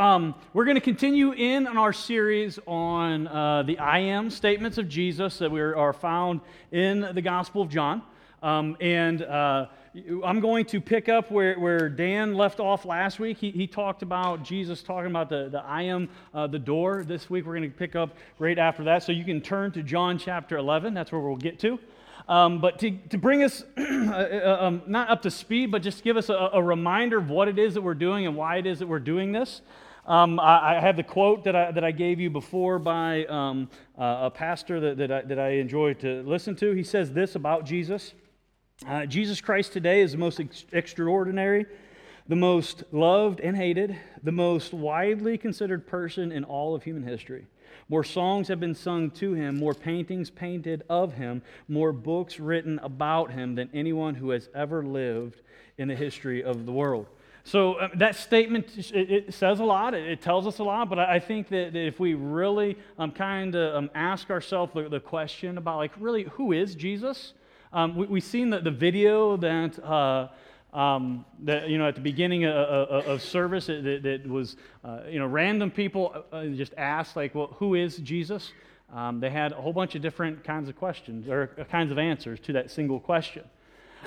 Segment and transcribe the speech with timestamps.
[0.00, 4.78] Um, we're going to continue in on our series on uh, the I am statements
[4.78, 6.40] of Jesus that we are found
[6.70, 8.02] in the Gospel of John.
[8.40, 9.66] Um, and uh,
[10.24, 13.38] I'm going to pick up where, where Dan left off last week.
[13.38, 17.02] He, he talked about Jesus talking about the, the I am uh, the door.
[17.02, 19.02] This week we're going to pick up right after that.
[19.02, 20.94] So you can turn to John chapter 11.
[20.94, 21.76] That's where we'll get to.
[22.28, 26.04] Um, but to, to bring us uh, uh, um, not up to speed, but just
[26.04, 28.66] give us a, a reminder of what it is that we're doing and why it
[28.66, 29.60] is that we're doing this.
[30.08, 33.68] Um, I, I, have the quote that I, that I gave you before by um,
[33.96, 36.72] uh, a pastor that, that, I, that I enjoy to listen to.
[36.72, 38.14] He says this about Jesus
[38.86, 41.66] uh, Jesus Christ today is the most ex- extraordinary,
[42.28, 47.46] the most loved and hated, the most widely considered person in all of human history.
[47.88, 52.78] More songs have been sung to him, more paintings painted of him, more books written
[52.80, 55.40] about him than anyone who has ever lived
[55.76, 57.06] in the history of the world.
[57.48, 60.90] So uh, that statement, it, it, says a lot, it, it, tells us a lot,
[60.90, 64.86] but I, I think that, if we really um, kind of um, ask ourselves the,
[64.90, 67.32] the, question about, like, really, who is Jesus?
[67.72, 70.28] Um, we, have seen the, the video that, uh,
[70.74, 75.04] um, that, you know, at the beginning of, of, of service, that, that was, uh,
[75.08, 78.52] you know, random people uh, just asked, like, well, who is Jesus?
[78.92, 81.98] Um, they had a whole bunch of different kinds of questions or uh, kinds of
[81.98, 83.44] answers to that single question.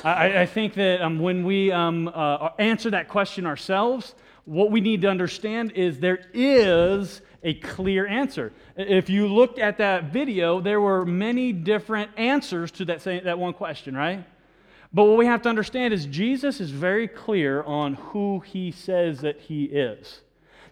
[0.04, 4.82] I, I think that um, when we um, uh, answer that question ourselves, what we
[4.82, 8.54] need to understand is there is a clear answer.
[8.76, 13.38] If you looked at that video, there were many different answers to that, same, that
[13.38, 14.26] one question, right?
[14.94, 19.22] But what we have to understand is Jesus is very clear on who he says
[19.22, 20.22] that he is.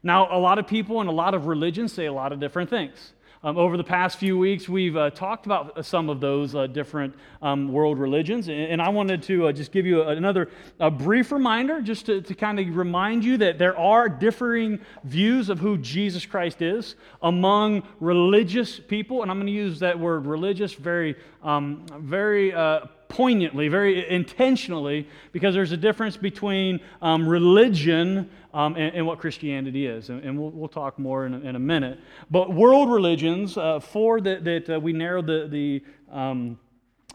[0.04, 2.70] Now, a lot of people and a lot of religions say a lot of different
[2.70, 3.14] things.
[3.42, 7.16] Um, over the past few weeks, we've uh, talked about some of those uh, different
[7.42, 10.50] um, world religions, and, and, I wanted to uh, just give you another
[10.98, 15.58] brief reminder, just to, to kind of remind you that there are differing views of
[15.58, 20.74] who Jesus Christ is among religious people, and I'm going to use that word religious
[20.74, 28.76] very, um, very uh, poignantly, very intentionally, because there's a difference between um, religion um,
[28.76, 30.10] and, and, what Christianity is.
[30.10, 32.00] And, and we'll, we'll, talk more in a, in a, minute.
[32.32, 36.60] But world religions, uh, four that, that uh, we narrowed the, the um,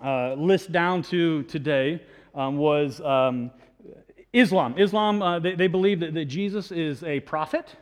[0.02, 2.02] uh, list down to today,
[2.34, 3.50] um, was um,
[4.32, 4.74] Islam.
[4.78, 7.76] Islam, uh, they, they, believe that, that Jesus is a prophet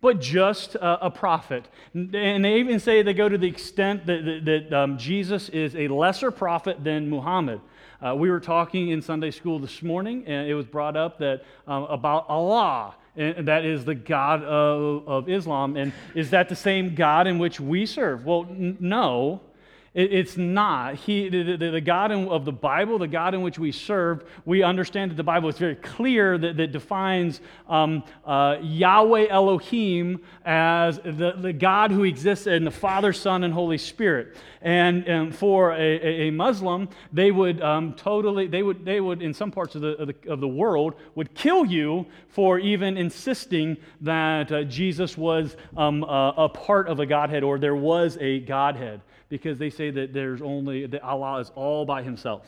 [0.00, 1.66] but just a prophet.
[1.94, 2.12] And
[2.44, 5.88] they even say they go to the extent that, that, that um, Jesus is a
[5.88, 7.62] lesser prophet than Muhammad.
[8.04, 11.42] Uh, we were talking in Sunday school this morning, and it was brought up that
[11.66, 15.74] um, about Allah, and that is the God of, of Islam.
[15.78, 18.26] And is that the same God in which we serve?
[18.26, 19.40] Well, n- no.
[19.94, 20.96] It's not.
[20.96, 24.24] He, the, the, the God in, of the Bible, the God in which we serve,
[24.44, 30.20] we understand that the Bible is very clear that, that defines um, uh, Yahweh Elohim
[30.44, 34.36] as the, the God who exists in the Father, Son, and Holy Spirit.
[34.64, 39.34] And, and for a, a, Muslim, they would um, totally, they would, they would, in
[39.34, 43.76] some parts of the, of the, of the world, would kill you for even insisting
[44.00, 48.40] that uh, Jesus was um, a, a part of a Godhead or there was a
[48.40, 52.46] Godhead because they say that there's only, that Allah is all by himself.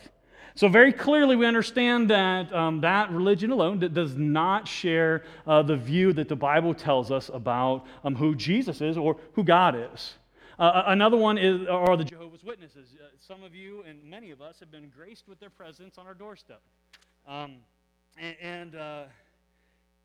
[0.54, 5.76] So, very clearly, we understand that um, that religion alone does not share uh, the
[5.76, 10.14] view that the Bible tells us about um, who Jesus is or who God is.
[10.58, 12.88] Uh, another one is, are the Jehovah's Witnesses.
[12.98, 16.06] Uh, some of you and many of us have been graced with their presence on
[16.06, 16.62] our doorstep.
[17.28, 17.56] Um,
[18.16, 19.04] and, and uh,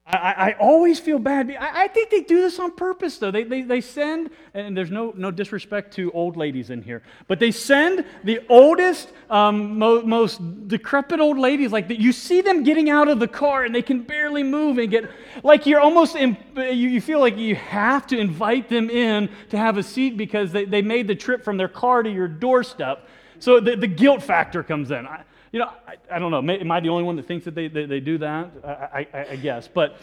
[0.07, 1.49] I, I, always feel bad.
[1.51, 3.29] I, I, think they do this on purpose, though.
[3.29, 7.37] They, they, they send, and there's no, no disrespect to old ladies in here, but
[7.37, 11.71] they send the oldest, um, mo- most decrepit old ladies.
[11.71, 14.89] Like you see them getting out of the car and they can barely move and
[14.89, 15.09] get,
[15.43, 19.57] like you're almost, in, you, you feel like you have to invite them in to
[19.57, 23.07] have a seat because they, they made the trip from their car to your doorstep.
[23.37, 25.05] So the, the guilt factor comes in.
[25.05, 26.39] I, you know, I, I don't know.
[26.39, 28.51] Am I the only one that thinks that they, they, they do that?
[28.63, 29.67] I, I, I guess.
[29.67, 29.97] But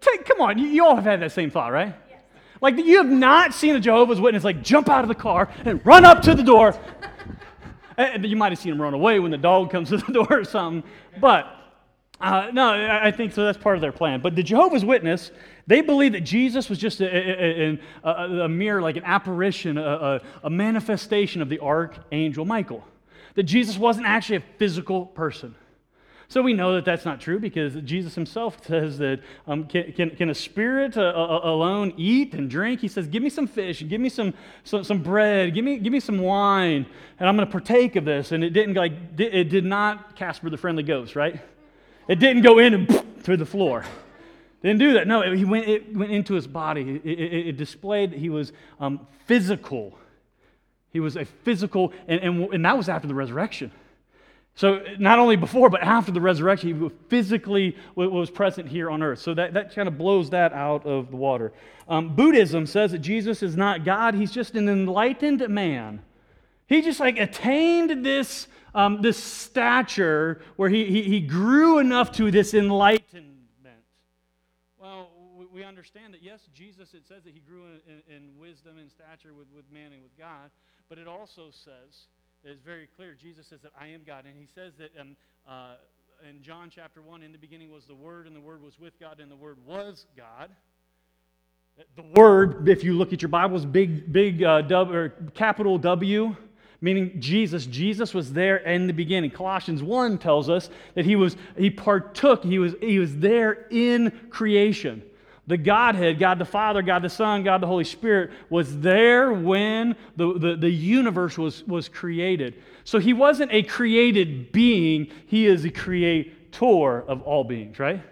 [0.00, 1.94] take, come on, you, you, all have had that same thought, right?
[2.10, 2.20] Yes.
[2.60, 5.84] Like you have not seen a Jehovah's Witness like jump out of the car and
[5.86, 6.76] run up to the door.
[7.96, 10.26] and you might have seen him run away when the dog comes to the door
[10.30, 10.88] or something.
[11.20, 11.46] But
[12.20, 13.44] uh, no, I think so.
[13.44, 14.22] That's part of their plan.
[14.22, 15.30] But the Jehovah's Witness,
[15.68, 18.10] they believe that Jesus was just a, a, a,
[18.44, 22.82] a mere, like an apparition, a, manifestation of the archangel Michael
[23.36, 25.54] that Jesus wasn't actually a physical person.
[26.28, 30.10] So we know that that's not true because Jesus himself says that um, can, can,
[30.10, 32.80] can, a spirit uh, uh, alone eat and drink?
[32.80, 34.34] He says, Give me some fish, give me some,
[34.64, 36.84] some, some bread, give me, give me some wine,
[37.20, 38.32] and I'm going to partake of this.
[38.32, 41.40] And it didn't like, it did not Casper the Friendly Ghost, right?
[42.08, 43.84] It didn't go in and through the floor.
[44.62, 45.06] Didn't do that.
[45.06, 47.00] No, he went, it went into his body.
[47.04, 49.96] It, it, it displayed that he was um, physical.
[50.96, 53.70] He was a physical, and, and, and that was after the resurrection.
[54.54, 59.18] So not only before, but after the resurrection, he physically was present here on earth.
[59.18, 61.52] So that, that kind of blows that out of the water.
[61.86, 66.00] Um, Buddhism says that Jesus is not God, he's just an enlightened man.
[66.66, 72.30] He just like attained this, um, this stature where he, he, he grew enough to
[72.30, 73.34] this enlightenment.
[74.80, 75.10] Well,
[75.52, 78.90] we understand that, yes, Jesus, it says that he grew in, in, in wisdom and
[78.90, 80.50] stature with, with man and with God,
[80.88, 82.06] but it also says
[82.44, 83.14] is very clear.
[83.20, 84.24] Jesus says that I am God.
[84.24, 85.16] And he says that um,
[85.48, 85.74] uh,
[86.28, 88.98] in John chapter 1, in the beginning was the Word, and the Word was with
[89.00, 90.50] God, and the Word was God.
[91.96, 96.36] The Word, if you look at your Bibles, big, big uh, w, or capital W,
[96.80, 97.66] meaning Jesus.
[97.66, 99.30] Jesus was there in the beginning.
[99.30, 104.10] Colossians 1 tells us that he was, he partook, he was, he was there in
[104.30, 105.02] creation.
[105.46, 109.94] The Godhead, God the Father, God the Son, God the Holy Spirit, was there when
[110.16, 112.60] the, the, the, universe was, was created.
[112.82, 116.32] So he wasn't a created being, he is a creator
[116.62, 118.02] of all beings, right?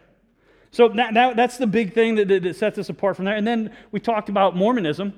[0.70, 3.36] So that, that, that's the big thing that, that, sets us apart from there.
[3.36, 5.14] And then we talked about Mormonism.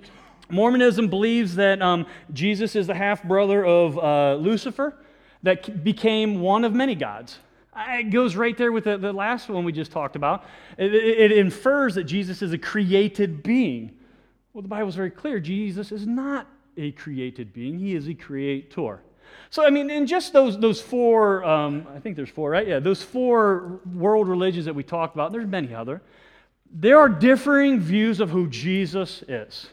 [0.48, 4.94] Mormonism believes that um, Jesus is the half brother of uh, Lucifer
[5.42, 7.38] that became one of many gods.
[7.76, 10.44] It goes right there with the, the last one we just talked about.
[10.78, 13.96] It, it, it infers that Jesus is a created being.
[14.52, 16.46] Well, the Bible is very clear Jesus is not
[16.78, 19.00] a created being, he is a creator.
[19.50, 22.66] So, I mean, in just those, those four, um, I think there's four, right?
[22.66, 26.02] Yeah, those four world religions that we talked about, there's many other.
[26.70, 29.68] There are differing views of who Jesus is.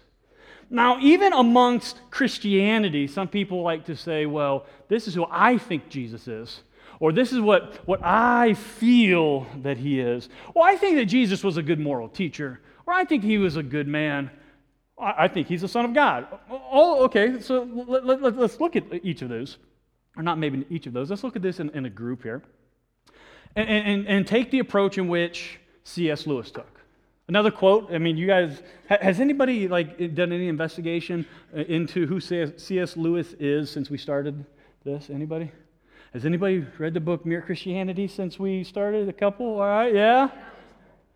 [0.70, 5.90] Now, even amongst Christianity, some people like to say, well, this is who I think
[5.90, 6.62] Jesus is
[7.04, 10.30] or this is what, what I feel that he is.
[10.56, 13.58] Well, I think that Jesus was a good moral teacher, or I think he was
[13.58, 14.32] a good man.
[14.98, 16.28] I, think he's the Son of God.
[16.50, 19.58] Oh, okay, so let, us let, let's look at each of those,
[20.16, 21.10] or not maybe each of those.
[21.10, 22.42] Let's look at this in, in a group here
[23.58, 26.26] and, and, and take the approach in which C.S.
[26.26, 26.80] Lewis took.
[27.28, 27.92] Another quote.
[27.92, 32.96] I mean, you guys, has anybody like done any investigation uh, into who C.S.
[32.96, 34.46] Lewis is since we started
[34.86, 35.10] this?
[35.10, 35.52] Anybody?
[36.14, 39.10] Has anybody read the book Mere Christianity since we started?
[39.10, 39.48] A couple?
[39.48, 40.30] All right, yeah?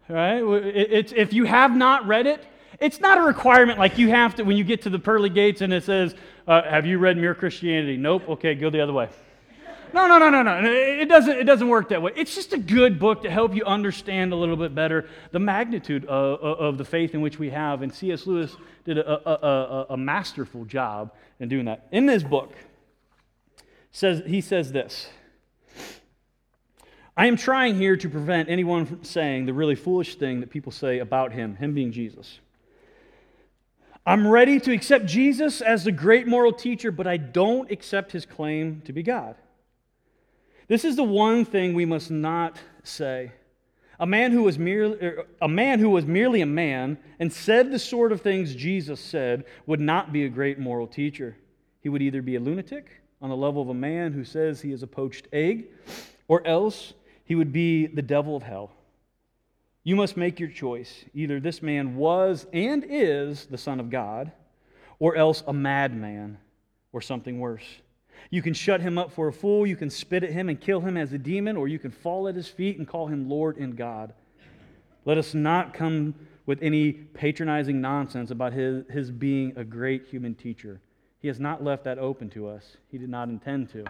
[0.10, 0.42] All right?
[0.42, 2.44] It's, if you have not read it,
[2.80, 5.62] it's not a requirement like you have to when you get to the pearly gates
[5.62, 6.16] and it says,
[6.48, 7.96] uh, Have you read Mere Christianity?
[7.96, 8.28] Nope.
[8.28, 9.08] Okay, go the other way.
[9.94, 10.62] No, no, no, no, no.
[10.64, 12.14] It doesn't, it doesn't work that way.
[12.16, 16.06] It's just a good book to help you understand a little bit better the magnitude
[16.06, 17.84] of, of the faith in which we have.
[17.84, 18.26] And C.S.
[18.26, 21.88] Lewis did a, a, a, a masterful job in doing that.
[21.92, 22.54] In this book,
[23.92, 25.10] says, he says this
[27.18, 30.72] I am trying here to prevent anyone from saying the really foolish thing that people
[30.72, 32.40] say about him, him being Jesus.
[34.06, 38.26] I'm ready to accept Jesus as the great moral teacher, but I don't accept his
[38.26, 39.36] claim to be God.
[40.68, 43.32] This is the one thing we must not say.
[44.00, 47.72] A man who was merely er, a man who was merely a man and said
[47.72, 51.36] the sort of things Jesus said would not be a great moral teacher.
[51.82, 54.72] He would either be a lunatic on the level of a man who says he
[54.72, 55.68] is a poached egg,
[56.28, 56.94] or else
[57.26, 58.72] he would be the devil of hell.
[59.84, 61.06] You must make your choice.
[61.14, 64.32] Either this man was and is the Son of God,
[65.00, 66.38] or else a madman,
[66.92, 67.66] or something worse.
[68.30, 70.82] You can shut him up for a fool, you can spit at him and kill
[70.82, 73.58] him as a demon, or you can fall at his feet and call him Lord
[73.58, 74.14] and God.
[75.06, 80.36] Let us not come with any patronizing nonsense about his, his being a great human
[80.36, 80.82] teacher.
[81.20, 82.78] He has not left that open to us.
[82.92, 83.86] He did not intend to.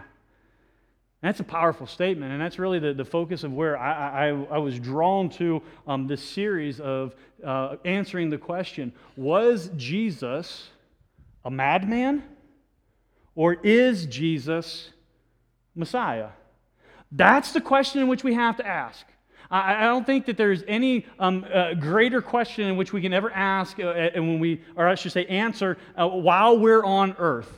[1.20, 4.58] That's a powerful statement, and that's really the, the focus of where I, I, I
[4.58, 10.70] was drawn to um, this series of uh, answering the question Was Jesus
[11.44, 12.22] a madman?
[13.34, 14.90] Or is Jesus
[15.76, 16.30] Messiah?
[17.12, 19.06] That's the question in which we have to ask.
[19.50, 23.12] I, I don't think that there's any um, uh, greater question in which we can
[23.12, 27.14] ever ask, uh, and when we, or I should say, answer uh, while we're on
[27.18, 27.52] earth.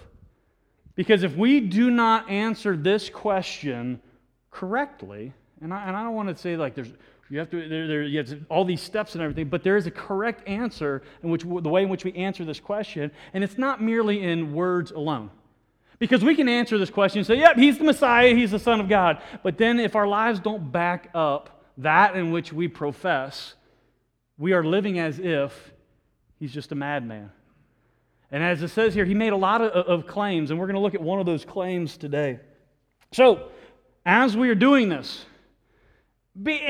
[0.95, 4.01] Because if we do not answer this question
[4.51, 5.33] correctly,
[5.63, 6.91] and I, and I don't want to say like there's
[7.31, 9.87] you have to there, there you have all these steps and everything, but there is
[9.87, 13.57] a correct answer in which the way in which we answer this question, and it's
[13.57, 15.31] not merely in words alone.
[16.01, 18.81] Because we can answer this question and say, yep, he's the Messiah, he's the Son
[18.81, 19.21] of God.
[19.43, 23.55] But then if our lives don't back up that in which we profess,
[24.39, 25.73] we are living as if
[26.39, 27.31] he's just a madman.
[28.31, 30.77] And as it says here, he made a lot of, of claims, and we're going
[30.77, 32.39] to look at one of those claims today.
[33.13, 33.49] So,
[34.07, 35.25] as we are doing this,
[36.41, 36.61] Be,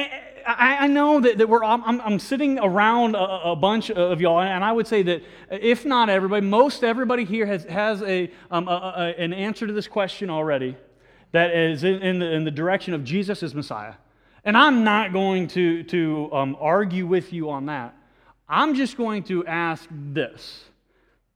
[0.47, 4.41] I, I know that, that we're, I'm, I'm sitting around a, a, bunch of y'all,
[4.41, 8.69] and I would say that if not everybody, most everybody here has, has a, um,
[8.69, 10.77] a, a an answer to this question already
[11.33, 13.95] that is in, in, the, in the direction of Jesus as Messiah.
[14.45, 17.95] And I'm not going to, to um, argue with you on that.
[18.49, 20.65] I'm just going to ask this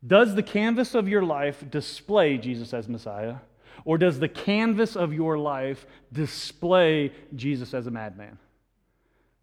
[0.07, 3.37] Does the canvas of your life display Jesus as Messiah?
[3.85, 8.39] Or does the canvas of your life display Jesus as a madman?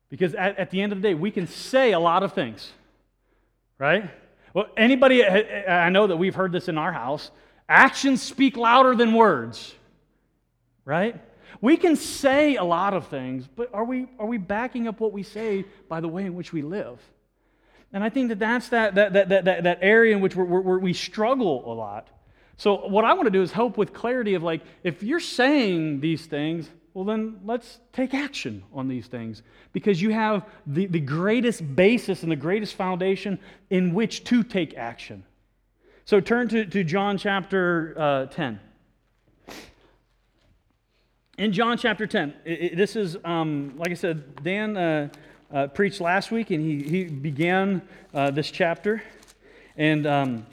[0.09, 2.71] Because at, at the end of the day, we can say a lot of things,
[3.77, 4.09] right?
[4.53, 7.31] Well, anybody, I know that we've heard this in our house
[7.69, 9.73] actions speak louder than words,
[10.83, 11.15] right?
[11.61, 15.13] We can say a lot of things, but are we, are we backing up what
[15.13, 16.99] we say by the way in which we live?
[17.93, 20.79] And I think that that's that, that, that, that, that area in which we're, we're,
[20.79, 22.07] we struggle a lot.
[22.57, 25.99] So, what I want to do is help with clarity of like, if you're saying
[25.99, 30.99] these things, well, then let's take action on these things because you have the, the
[30.99, 33.39] greatest basis and the greatest foundation
[33.69, 35.23] in which to take action.
[36.05, 38.59] So, turn to, to John chapter uh, 10.
[41.41, 45.09] In John chapter 10, it, it, this is, um, like I said, Dan uh,
[45.51, 47.81] uh, preached last week and he, he began
[48.13, 49.01] uh, this chapter.
[49.75, 50.05] And.
[50.05, 50.45] Um,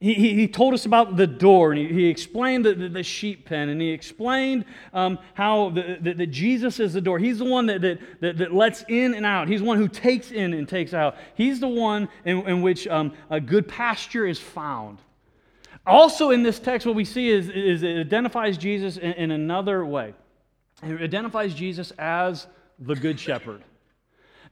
[0.00, 3.02] he, he, he, told us about the door and he, he explained the, the, the,
[3.02, 7.18] sheep pen and he explained um, how the, Jesus is the door.
[7.18, 9.48] He's the one that, that, that, that, lets in and out.
[9.48, 11.16] He's the one who takes in and takes out.
[11.34, 14.98] He's the one in, in which um, a good pasture is found.
[15.88, 19.84] Also, in this text, what we see is, is it identifies Jesus in, in another
[19.84, 20.14] way.
[20.82, 22.46] It identifies Jesus as
[22.78, 23.62] the good shepherd.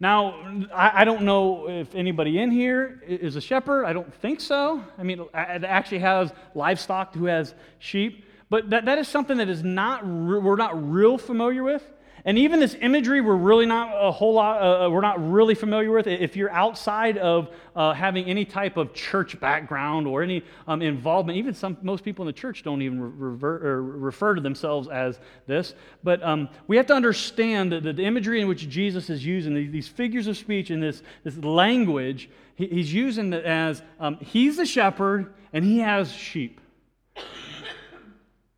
[0.00, 0.34] Now,
[0.74, 3.86] I, I, don't know if anybody in here is a shepherd.
[3.86, 4.82] I don't think so.
[4.98, 8.26] I mean, it actually has livestock who has sheep.
[8.50, 11.82] But that, that is something that is not, we're not real familiar with.
[12.26, 15.54] And even this imagery, we're really not a whole lot, uh, uh, we're not really
[15.54, 16.08] familiar with.
[16.08, 21.38] If you're outside of uh, having any type of church background or any um, involvement,
[21.38, 25.74] even some, most people in the church don't even revert, refer to themselves as this.
[26.02, 29.86] But um, we have to understand that the imagery in which Jesus is using, these
[29.86, 34.66] figures of speech and this, this language, he, he's using it as um, he's the
[34.66, 36.60] shepherd and he has sheep.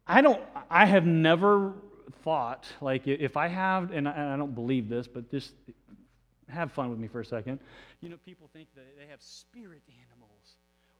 [0.07, 1.75] I don't, I have never
[2.29, 5.55] thought, like if I have, and I, don't believe this, but just
[6.47, 7.59] have fun with me for a second.
[8.03, 10.57] You know, people think that they have spirit animals.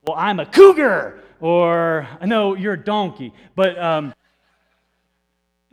[0.07, 3.31] Well, I'm a cougar, or no, you're a donkey.
[3.55, 4.11] But um,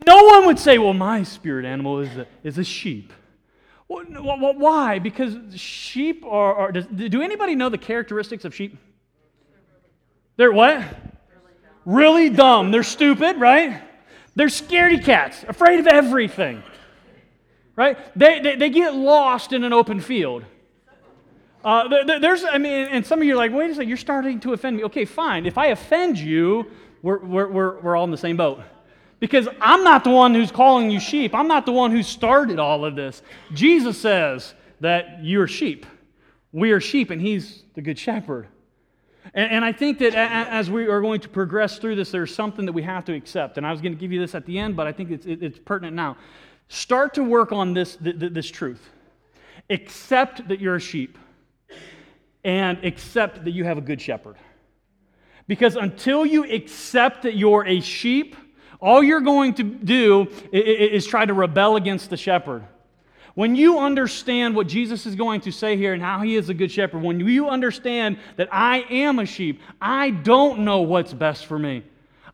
[0.05, 3.11] no one would say, well, my spirit animal is a, is a sheep.
[3.87, 4.03] Well,
[4.59, 4.99] why?
[4.99, 8.77] Because sheep are, are does, do anybody know the characteristics of sheep?
[10.35, 10.83] They're what?
[11.83, 12.69] Really dumb.
[12.69, 13.86] They're stupid, right?
[14.37, 16.61] They're scaredy cats, afraid of everything.
[17.75, 17.97] Right?
[18.15, 20.45] They, they, they get lost in an open field.
[21.65, 24.39] Uh, there's, I mean, and some of you are like, wait a second, you're starting
[24.41, 24.83] to offend me.
[24.83, 25.47] Okay, fine.
[25.47, 26.69] If I offend you,
[27.01, 28.61] we're, we're, we're, we're all in the same boat.
[29.19, 31.33] Because I'm not the one who's calling you sheep.
[31.33, 33.23] I'm not the one who started all of this.
[33.55, 35.87] Jesus says that you're sheep.
[36.51, 38.49] We are sheep, and He's the good shepherd.
[39.33, 42.65] And, and I think that as we are going to progress through this, there's something
[42.65, 43.57] that we have to accept.
[43.57, 45.25] And I was going to give you this at the end, but I think it's,
[45.25, 46.17] it's pertinent now.
[46.69, 48.89] Start to work on this, this truth.
[49.69, 51.17] Accept that you're a sheep,
[52.43, 54.35] and accept that you have a good shepherd.
[55.47, 58.35] Because until you accept that you're a sheep,
[58.79, 62.63] all you're going to do is try to rebel against the shepherd.
[63.37, 66.55] When you understand what Jesus is going to say here and how he is a
[66.55, 71.45] good shepherd, when you understand that I am a sheep, I don't know what's best
[71.45, 71.83] for me.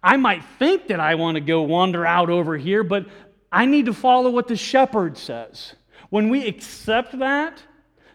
[0.01, 3.05] I might think that I want to go wander out over here, but
[3.51, 5.73] I need to follow what the shepherd says.
[6.09, 7.61] When we accept that,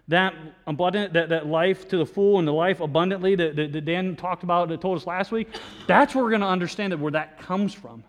[0.08, 0.32] that,
[0.66, 4.16] abundant, that, that life to the full and the life abundantly that, that, that Dan
[4.16, 5.48] talked about, that told us last week,
[5.86, 8.02] that's where we're going to understand that where that comes from.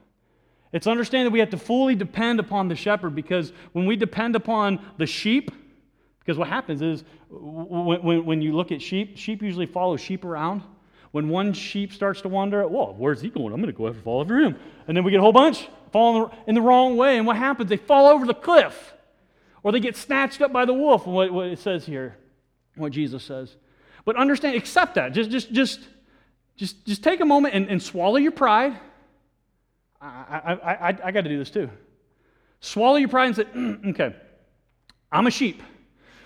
[0.71, 4.35] It's understanding that we have to fully depend upon the shepherd because when we depend
[4.35, 5.51] upon the sheep,
[6.19, 10.23] because what happens is when, when, when you look at sheep, sheep usually follow sheep
[10.23, 10.61] around.
[11.11, 13.51] When one sheep starts to wander, well, where's he going?
[13.51, 14.59] I'm going to go and follow after him.
[14.88, 17.17] And then we get a whole bunch falling in the wrong way.
[17.17, 17.67] And what happens?
[17.67, 18.93] They fall over the cliff
[19.63, 22.15] or they get snatched up by the wolf, what, what it says here,
[22.75, 23.55] what Jesus says.
[24.05, 25.13] But understand, accept that.
[25.13, 25.79] Just, just, just,
[26.57, 28.79] just, just take a moment and, and swallow your pride
[30.01, 31.70] I, I, I, I got to do this too.
[32.62, 34.15] Swallow your pride and say, mm, okay,
[35.12, 35.62] I'm a sheep.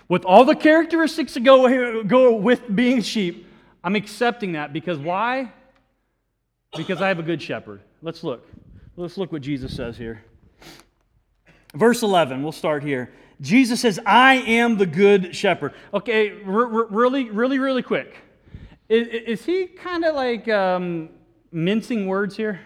[0.08, 3.46] With all the characteristics that go, go with being sheep,
[3.82, 5.52] I'm accepting that because why?
[6.76, 7.80] Because I have a good shepherd.
[8.02, 8.46] Let's look.
[8.96, 10.24] Let's look what Jesus says here.
[11.74, 13.12] Verse 11, we'll start here.
[13.40, 15.72] Jesus says, I am the good shepherd.
[15.92, 18.14] Okay, r- r- really, really, really quick.
[18.88, 21.08] Is, is he kind of like um,
[21.50, 22.60] mincing words here?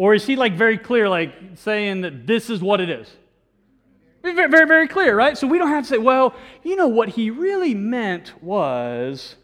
[0.00, 3.06] Or is he like very clear, like saying that this is what it is?
[4.22, 5.36] Very, very, very clear, right?
[5.36, 9.36] So we don't have to say, well, you know, what he really meant was,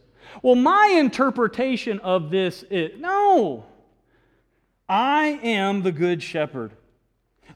[0.43, 2.99] well, my interpretation of this is.
[2.99, 3.67] No.
[4.89, 6.73] I am the good shepherd.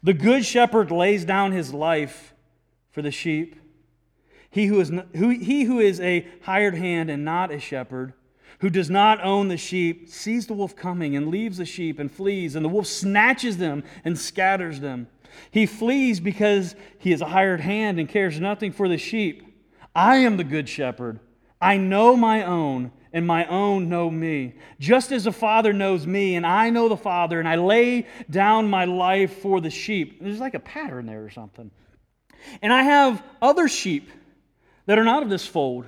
[0.02, 2.34] The good shepherd lays down his life
[2.90, 3.56] for the sheep.
[4.50, 8.12] He who is, who, he who is a hired hand and not a shepherd,
[8.60, 12.10] who does not own the sheep, sees the wolf coming and leaves the sheep and
[12.10, 15.08] flees, and the wolf snatches them and scatters them.
[15.50, 19.42] He flees because he is a hired hand and cares nothing for the sheep.
[19.94, 21.20] I am the good shepherd.
[21.60, 24.54] I know my own, and my own know me.
[24.78, 28.70] Just as the Father knows me, and I know the Father, and I lay down
[28.70, 30.22] my life for the sheep.
[30.22, 31.70] There's like a pattern there or something.
[32.62, 34.10] And I have other sheep
[34.86, 35.86] that are not of this fold.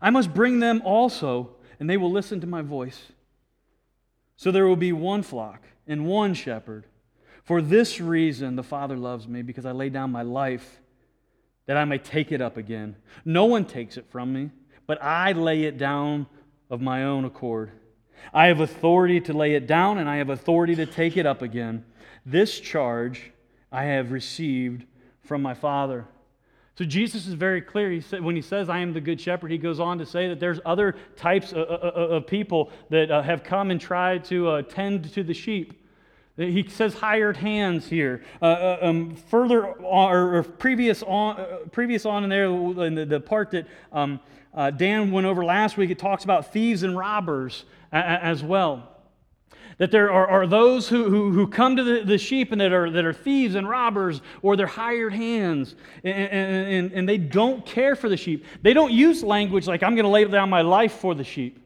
[0.00, 3.12] I must bring them also, and they will listen to my voice.
[4.36, 6.84] So there will be one flock and one shepherd.
[7.44, 10.80] For this reason, the Father loves me, because I lay down my life
[11.66, 12.96] that I may take it up again.
[13.24, 14.50] No one takes it from me,
[14.86, 16.26] but I lay it down
[16.70, 17.70] of my own accord.
[18.32, 21.42] I have authority to lay it down, and I have authority to take it up
[21.42, 21.84] again.
[22.24, 23.32] This charge
[23.70, 24.84] I have received
[25.22, 26.06] from my Father.
[26.76, 27.90] So Jesus is very clear.
[27.90, 30.28] He said, when he says, I am the good shepherd, he goes on to say
[30.28, 34.48] that there's other types of, of, of people that uh, have come and tried to
[34.48, 35.80] uh, tend to the sheep.
[36.36, 38.24] He says hired hands here.
[38.42, 43.06] Uh, uh um, further on, or, previous on, uh, previous on in there, in the,
[43.06, 44.18] the part that um,
[44.52, 48.42] uh, Dan went over last week, it talks about thieves and robbers a, a, as
[48.42, 48.93] well.
[49.78, 52.72] That there are, are those who, who, who, come to the, the sheep and that
[52.72, 57.66] are, that are thieves and robbers or they're hired hands and, and, and they don't
[57.66, 58.44] care for the sheep.
[58.62, 61.58] They don't use language like, I'm going to lay down my life for the sheep.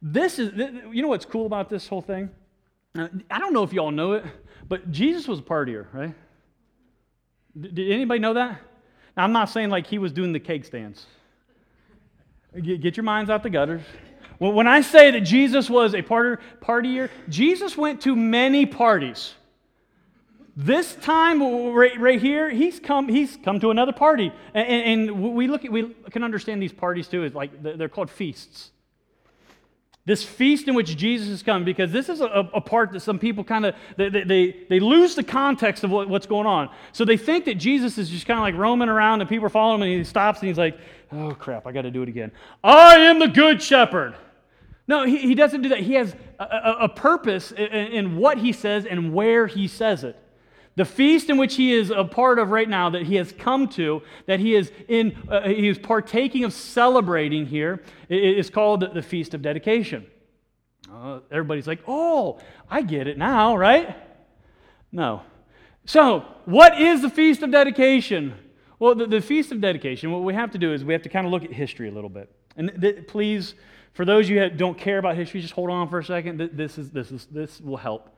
[0.00, 0.52] This is,
[0.92, 2.30] you know what's cool about this whole thing?
[2.96, 4.24] Uh, I don't know if y'all know it,
[4.68, 6.14] but Jesus was a partier, right?
[7.58, 8.60] Did anybody know that?
[9.16, 11.06] Now, I'm not saying like he was doing the cake stands.
[12.62, 13.82] Get your minds out the gutters.
[14.38, 19.34] When I say that Jesus was a partier, Jesus went to many parties.
[20.58, 21.42] This time,
[21.74, 24.32] right, right, here, he's come, he's come to another party.
[24.54, 28.10] And, and we, look at, we can understand these parties too, is like they're called
[28.10, 28.70] feasts.
[30.06, 33.18] This feast in which Jesus has come, because this is a, a part that some
[33.18, 36.70] people kind of, they, they, they lose the context of what, what's going on.
[36.92, 39.50] So they think that Jesus is just kind of like roaming around and people are
[39.50, 40.78] following him and he stops and he's like,
[41.10, 42.30] oh crap, I got to do it again.
[42.62, 44.14] I am the good shepherd.
[44.88, 45.80] No, he, he doesn't do that.
[45.80, 50.04] He has a, a, a purpose in, in what he says and where he says
[50.04, 50.16] it.
[50.76, 53.66] The feast in which he is a part of right now, that he has come
[53.70, 59.02] to, that he is in, uh, he is partaking of celebrating here, is called the
[59.02, 60.06] Feast of Dedication.
[60.92, 62.38] Uh, everybody's like, oh,
[62.70, 63.96] I get it now, right?
[64.92, 65.22] No.
[65.86, 68.34] So, what is the Feast of Dedication?
[68.78, 71.08] Well, the, the Feast of Dedication, what we have to do is we have to
[71.08, 72.30] kind of look at history a little bit.
[72.56, 73.54] And th- please,
[73.96, 76.50] for those of you that don't care about history, just hold on for a second.
[76.52, 78.10] This, is, this, is, this will help.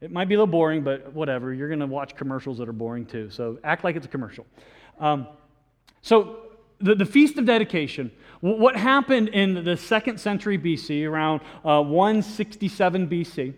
[0.00, 1.52] It might be a little boring, but whatever.
[1.52, 3.28] You're going to watch commercials that are boring too.
[3.28, 4.46] So act like it's a commercial.
[5.00, 5.26] Um,
[6.02, 6.44] so,
[6.80, 13.08] the, the Feast of Dedication, what happened in the second century BC, around uh, 167
[13.08, 13.54] BC,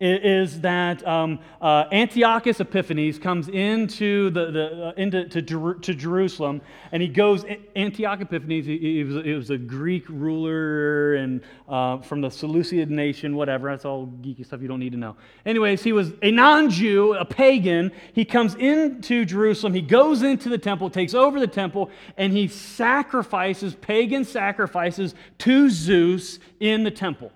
[0.00, 6.62] is that um, uh, Antiochus Epiphanes comes into, the, the, uh, into to, to, Jerusalem,
[6.92, 7.44] and he goes,
[7.76, 12.90] Antiochus Epiphanes, he, he, was, he was, a Greek ruler and uh, from the Seleucid
[12.90, 13.70] nation, whatever.
[13.70, 15.16] That's all geeky stuff you don't need to know.
[15.44, 17.92] Anyways, he was a non-Jew, a pagan.
[18.12, 22.48] He comes into Jerusalem, he goes into the temple, takes over the temple, and he
[22.48, 27.32] sacrifices, pagan sacrifices to Zeus in the temple.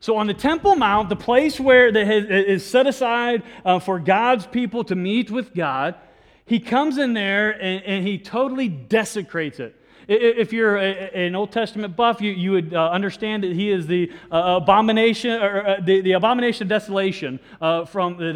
[0.00, 4.46] So, on the Temple Mount, the place where that is set aside uh, for God's
[4.46, 5.96] people to meet with God,
[6.44, 9.74] he comes in there and, and he totally desecrates it.
[10.08, 13.86] If you're a, an Old Testament buff, you, you would uh, understand that he is
[13.86, 18.34] the uh, abomination, or uh, the, the abomination of desolation uh, from, that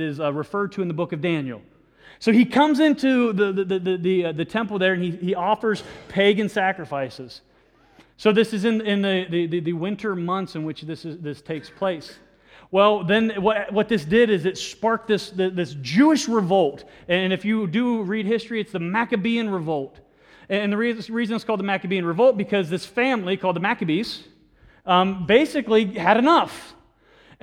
[0.00, 1.62] is, uh, referred to in the book of Daniel.
[2.18, 5.82] So he comes into the, the, the, the, the temple there and he, he offers
[6.08, 7.40] pagan sacrifices.
[8.16, 11.40] So this is in, in the, the, the winter months in which this, is, this
[11.42, 12.18] takes place.
[12.70, 16.84] Well, then what, what this did is it sparked this, this Jewish revolt.
[17.08, 20.00] And if you do read history, it's the Maccabean revolt.
[20.48, 24.24] And the reason it's called the Maccabean revolt because this family called the Maccabees
[24.86, 26.73] um, basically had enough.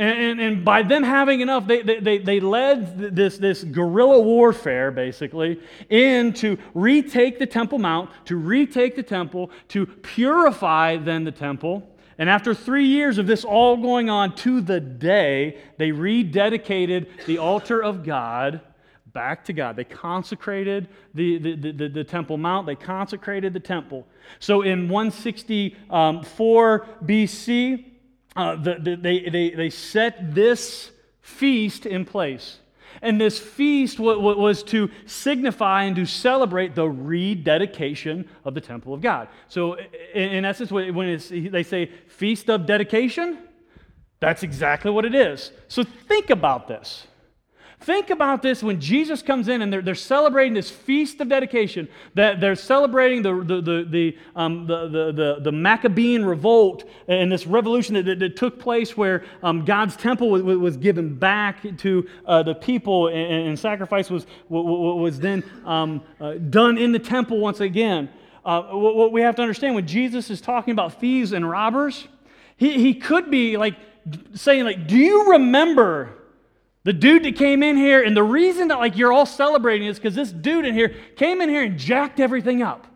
[0.02, 4.90] And, and, and, by them having enough, they, they, they led this, this guerrilla warfare,
[4.90, 5.60] basically,
[5.92, 11.88] in to retake the Temple Mount, to retake the temple, to purify then the temple.
[12.18, 17.38] And after three years of this all going on to the day, they rededicated the
[17.38, 18.62] altar of God
[19.14, 19.76] back to God.
[19.76, 24.08] They consecrated the, the, the, the, Temple Mount, they consecrated the temple.
[24.40, 26.26] So in 164 um,
[27.06, 27.90] BC,
[28.36, 30.91] uh, the, the, they, they, they set this
[31.22, 32.60] feast in place.
[33.02, 39.02] And this feast was to signify and to celebrate the rededication of the temple of
[39.02, 39.30] God.
[39.48, 39.78] So,
[40.13, 41.20] in essence, when
[41.52, 43.39] they say feast of dedication,
[44.20, 45.52] that's exactly what it is.
[45.67, 47.08] So, think about this.
[47.82, 51.88] Think about this when Jesus comes in and they're, they're celebrating this feast of dedication,
[52.13, 57.32] that they're celebrating the, the, the, the, um, the, the, the, the, Maccabean revolt and
[57.32, 61.63] this revolution that, that, that took place where um, God's temple was, was, given back
[61.80, 67.00] to uh, the people and, and, sacrifice was, was then um, uh, done in the
[67.00, 68.10] temple once again.
[68.46, 72.08] Uh, what we have to understand when Jesus is talking about thieves and robbers,
[72.58, 73.76] he, he could be like
[74.36, 76.21] saying, like, do you remember
[76.84, 79.98] the dude that came in here, and the reason that like you're all celebrating is
[79.98, 82.88] because this dude in here came in here and jacked everything up.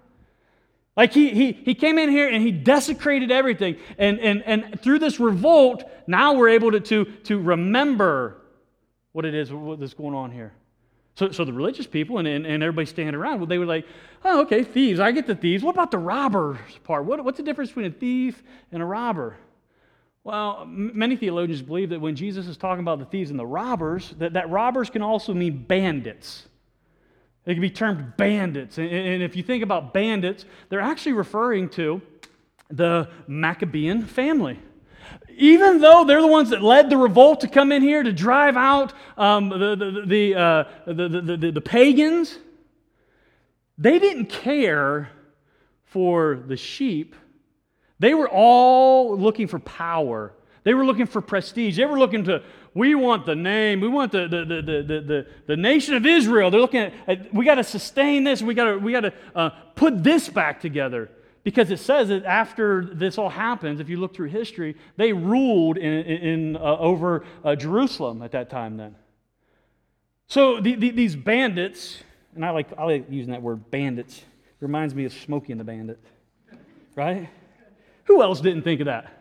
[0.98, 3.78] Like he, he, he came in here and he desecrated everything.
[3.98, 8.38] And, and, and through this revolt, now we're able to, to, to remember
[9.12, 10.54] what it is, what is going on here.
[11.16, 13.86] So, so the religious people and, and, and everybody standing around, well, they were like,
[14.24, 15.00] oh, okay, thieves.
[15.00, 15.64] I get the thieves.
[15.64, 17.06] What about the robbers part?
[17.06, 19.38] What, what's the difference between a thief and a robber?
[20.26, 24.10] Well, many theologians believe that when Jesus is talking about the thieves and the robbers,
[24.18, 26.48] that, that robbers can also mean bandits.
[27.44, 28.80] They can be termed bandits.
[28.80, 32.02] And, and if you think about bandits, they're actually referring to
[32.72, 34.60] the Maccabean family.
[35.38, 38.58] Even though they're the ones that led the revolt to come in here to drive
[38.58, 42.40] out um, the, the, the, uh, the, the, the, the pagans,
[43.78, 45.12] they didn't care
[45.84, 47.16] for the sheep
[48.00, 50.34] they were all looking for power.
[50.64, 51.78] They were looking for prestige.
[51.78, 52.42] They were looking to,
[52.74, 53.82] we want the name.
[53.82, 56.50] We want the, the, the, the, the, the nation of Israel.
[56.50, 58.42] They're looking at, we got to sustain this.
[58.42, 61.10] We got to, we got to uh, put this back together.
[61.44, 65.78] Because it says that after this all happens, if you look through history, they ruled
[65.78, 68.96] in, in uh, over uh, Jerusalem at that time then.
[70.28, 72.04] So the, the, these bandits,
[72.34, 74.24] and I like, I like using that word bandits,
[74.60, 76.00] reminds me of Smokey and the Bandit,
[76.96, 77.30] right?
[78.06, 79.12] Who else didn't think of that?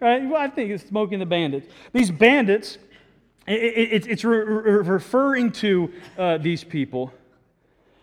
[0.00, 0.28] Right?
[0.28, 1.68] Well, I think it's Smoking the Bandits.
[1.92, 2.78] These bandits,
[3.46, 7.12] it, it, it's re- re- referring to uh, these people.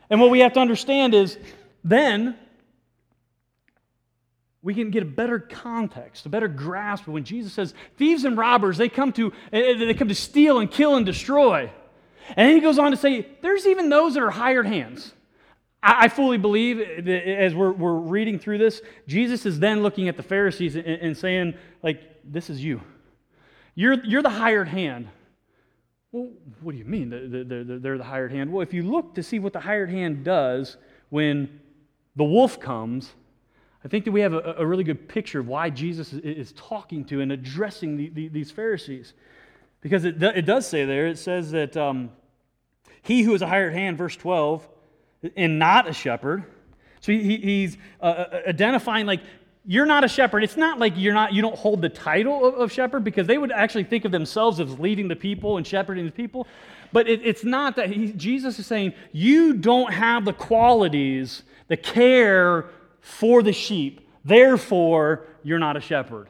[0.09, 1.37] And what we have to understand is
[1.83, 2.35] then
[4.61, 8.77] we can get a better context, a better grasp when Jesus says thieves and robbers,
[8.77, 11.71] they come to, eh, eh, they come to steal and kill and destroy.
[12.29, 15.13] And then he goes on to say, there's even those that are hired hands.
[15.87, 20.17] I fully believe that as we're, we're reading through this, Jesus is then looking at
[20.17, 22.81] the Pharisees and, and saying, like, this is you.
[23.75, 25.09] You're, you're the hired hand.
[26.11, 28.51] Well, what do you mean they're, they're the hired hand?
[28.51, 30.77] Well, if you look to see what the hired hand does
[31.09, 31.59] when
[32.15, 33.13] the wolf comes,
[33.83, 37.05] I think that we have a, a really good picture of why Jesus is talking
[37.05, 39.13] to and addressing the, the, these Pharisees.
[39.81, 42.09] Because it, it does say there, it says that um,
[43.03, 44.67] he who is a hired hand, verse 12,
[45.35, 46.43] and not a shepherd.
[47.01, 49.21] So he, he's uh, uh, identifying like
[49.65, 50.43] you're not a shepherd.
[50.43, 53.37] It's not like you're not you don't hold the title of, of, shepherd because they
[53.37, 56.47] would actually think of themselves as leading the people and shepherding the people.
[56.91, 61.77] But it, it's not that he, Jesus is saying you don't have the qualities, the
[61.77, 62.65] care
[63.01, 64.07] for the sheep.
[64.23, 66.29] Therefore, you're not a shepherd.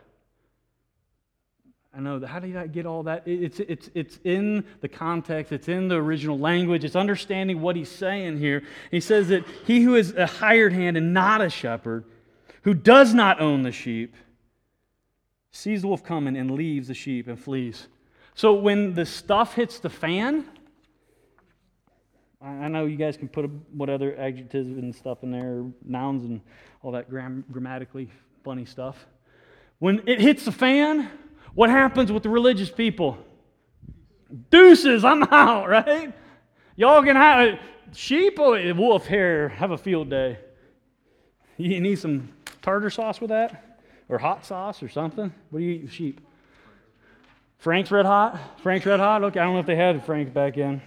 [1.95, 3.23] I know, how did I get all that?
[3.25, 7.89] It's, it's, it's in the context, it's in the original language, it's understanding what he's
[7.89, 8.63] saying here.
[8.91, 12.03] He says that he who is a hired hand and not a shepherd,
[12.63, 14.13] who does not own the sheep,
[15.51, 17.87] sees the wolf coming and leaves the sheep and flees.
[18.33, 20.43] So when the stuff hits the fan,
[22.41, 26.41] I know you guys can put what other adjectives and stuff in there, nouns and
[26.81, 28.09] all that gram- grammatically
[28.43, 29.07] funny stuff.
[29.79, 31.09] When it hits the fan,
[31.55, 33.17] what happens with the religious people?
[34.51, 36.13] Deuces, I'm out, right?
[36.75, 37.57] Y'all can have uh,
[37.93, 39.49] sheep or wolf here.
[39.49, 40.37] Have a field day.
[41.57, 42.29] You need some
[42.61, 43.79] tartar sauce with that?
[44.09, 45.33] Or hot sauce or something?
[45.49, 46.21] What do you eat with sheep?
[47.57, 48.37] Frank's Red Hot?
[48.61, 49.23] Frank's Red Hot?
[49.23, 50.81] Okay, I don't know if they had Frank's back in.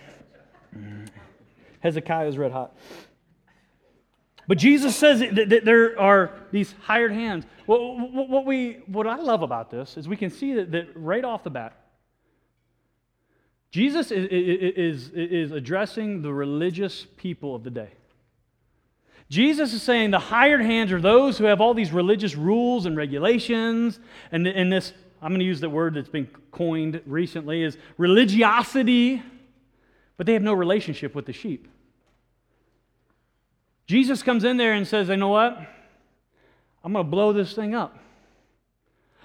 [1.81, 2.76] Hezekiah's Red Hot.
[4.48, 7.44] But Jesus says that there are these hired hands.
[7.66, 11.50] What, we, what I love about this is we can see that, right off the
[11.50, 11.76] bat,
[13.70, 17.90] Jesus is, is, addressing the religious people of the day.
[19.28, 22.96] Jesus is saying the hired hands are those who have all these religious rules and
[22.96, 24.00] regulations,
[24.32, 29.22] and, and this, I'm going to use the word that's been coined recently, is religiosity,
[30.16, 31.68] but they have no relationship with the sheep.
[33.88, 35.59] Jesus comes in there and says, You know what?
[36.85, 37.98] I'm going to blow this thing up.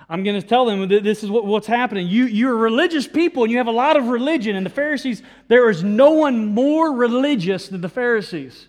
[0.09, 2.07] I'm going to tell them that this is what, what's happening.
[2.07, 4.55] You, you're religious people and you have a lot of religion.
[4.55, 8.67] And the Pharisees, there is no one more religious than the Pharisees.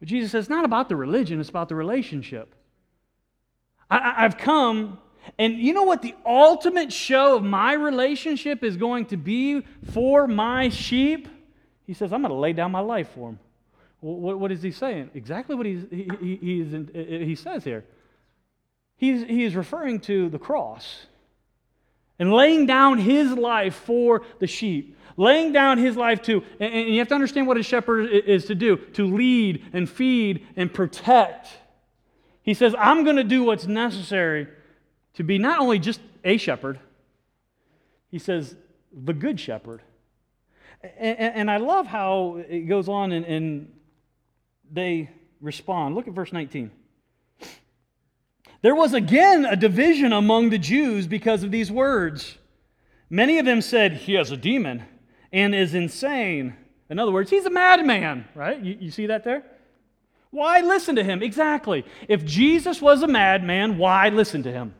[0.00, 2.54] But Jesus says, it's not about the religion, it's about the relationship.
[3.90, 4.98] I, I've come,
[5.38, 9.60] and you know what the ultimate show of my relationship is going to be
[9.92, 11.28] for my sheep?
[11.86, 13.38] He says, I'm going to lay down my life for them.
[14.02, 15.10] What, what is he saying?
[15.14, 17.84] Exactly what he's, he, he, he's, he says here.
[18.96, 21.06] He's, he is referring to the cross
[22.18, 26.98] and laying down his life for the sheep laying down his life to, and you
[26.98, 31.48] have to understand what a shepherd is to do to lead and feed and protect.
[32.42, 34.48] He says, I'm going to do what's necessary
[35.14, 36.78] to be not only just a shepherd,
[38.10, 38.56] he says,
[38.92, 39.82] the good shepherd.
[40.98, 43.72] And, and I love how it goes on and
[44.72, 45.94] they respond.
[45.94, 46.70] Look at verse 19.
[48.62, 52.38] There was again a division among the Jews because of these words.
[53.10, 54.84] Many of them said, He has a demon
[55.32, 56.56] and is insane.
[56.88, 58.60] In other words, he's a madman, right?
[58.62, 59.44] You, you see that there?
[60.30, 61.22] Why listen to him?
[61.22, 61.84] Exactly.
[62.08, 64.74] If Jesus was a madman, why listen to him?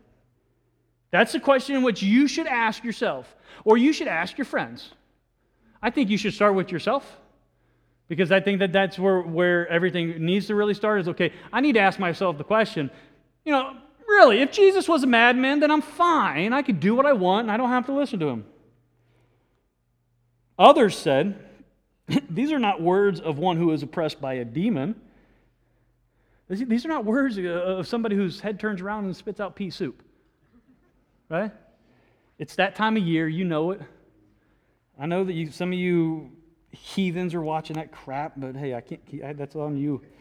[1.10, 4.92] That's the question in which you should ask yourself, or you should ask your friends.
[5.82, 7.18] I think you should start with yourself
[8.08, 11.60] because I think that that's where, where everything needs to really start is okay, I
[11.60, 12.90] need to ask myself the question,
[13.44, 16.52] you know, really, if Jesus was a madman, then I'm fine.
[16.52, 18.44] I could do what I want and I don't have to listen to him.
[20.58, 21.38] Others said,
[22.30, 24.94] These are not words of one who is oppressed by a demon.
[26.48, 30.02] These are not words of somebody whose head turns around and spits out pea soup.
[31.30, 31.50] Right?
[32.38, 33.26] It's that time of year.
[33.26, 33.80] You know it.
[34.98, 36.32] I know that you, some of you
[36.72, 39.38] heathens are watching that crap, but hey, I can't.
[39.38, 40.02] That's on you.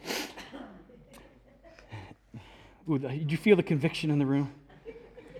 [2.88, 4.52] Ooh, did you feel the conviction in the room?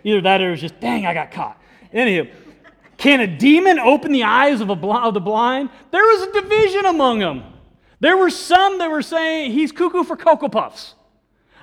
[0.05, 1.61] Either that or it was just, dang, I got caught.
[1.93, 2.31] Anywho,
[2.97, 5.71] can a demon open the eyes of, bl- of the blind?
[5.91, 7.45] There was a division among them.
[8.01, 10.95] There were some that were saying he's cuckoo for Cocoa Puffs.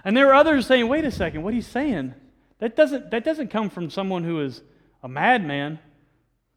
[0.06, 2.14] And there were others saying, wait a second, what he's saying,
[2.60, 4.62] that doesn't, that doesn't come from someone who is
[5.04, 5.80] a madman.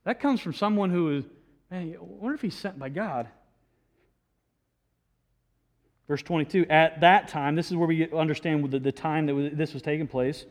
[0.05, 1.25] That comes from someone who is,
[1.73, 3.29] man, I wonder if he's sent by God.
[6.07, 9.73] Verse 22, at that time, this is where we understand the, the time that this
[9.73, 10.45] was taking place.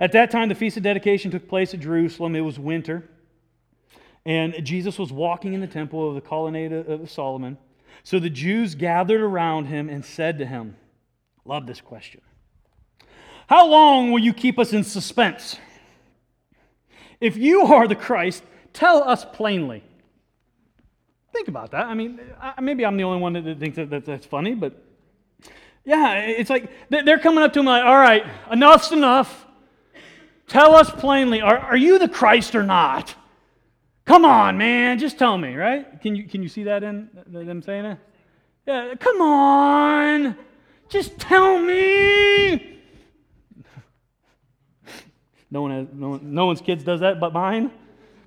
[0.00, 2.34] At that time, the Feast of Dedication took place at Jerusalem.
[2.34, 3.08] It was winter.
[4.24, 7.58] And Jesus was walking in the temple of the colonnade of Solomon.
[8.02, 10.76] So the Jews gathered around him and said to him,
[11.44, 12.22] Love this question.
[13.48, 15.58] How long will you keep us in suspense?
[17.20, 19.84] If you are the Christ, tell us plainly.
[21.34, 21.86] Think about that.
[21.86, 22.20] I mean,
[22.62, 24.80] maybe I'm the only one that thinks that that's funny, but
[25.84, 29.44] yeah, it's like they're coming up to him like, all right, enough's enough.
[30.46, 33.16] Tell us plainly, are, are you the Christ or not?
[34.04, 36.00] Come on, man, just tell me, right?
[36.00, 37.98] Can you, can you see that in them saying it?
[38.64, 40.36] Yeah, come on,
[40.88, 42.70] just tell me.
[45.50, 47.70] No one has, no, no one's kids does that but mine.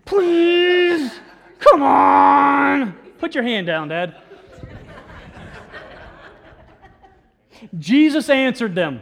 [0.05, 1.11] Please,
[1.59, 2.93] come on.
[3.19, 4.15] Put your hand down, Dad.
[7.77, 9.01] Jesus answered them.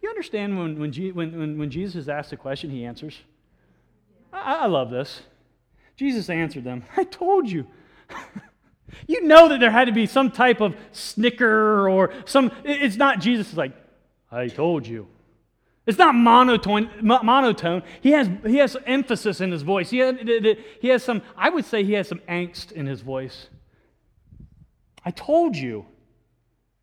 [0.00, 3.18] You understand when, when, when, when Jesus is asked a question, he answers?
[4.32, 5.22] I, I love this.
[5.96, 7.66] Jesus answered them, I told you.
[9.06, 13.20] you know that there had to be some type of snicker or some, it's not
[13.20, 13.72] Jesus is like,
[14.30, 15.08] I told you.
[15.88, 16.90] It's not monotone.
[17.00, 17.82] monotone.
[18.02, 19.88] He has, he has emphasis in his voice.
[19.88, 19.96] He,
[20.82, 23.48] he has some, I would say he has some angst in his voice.
[25.02, 25.86] I told you,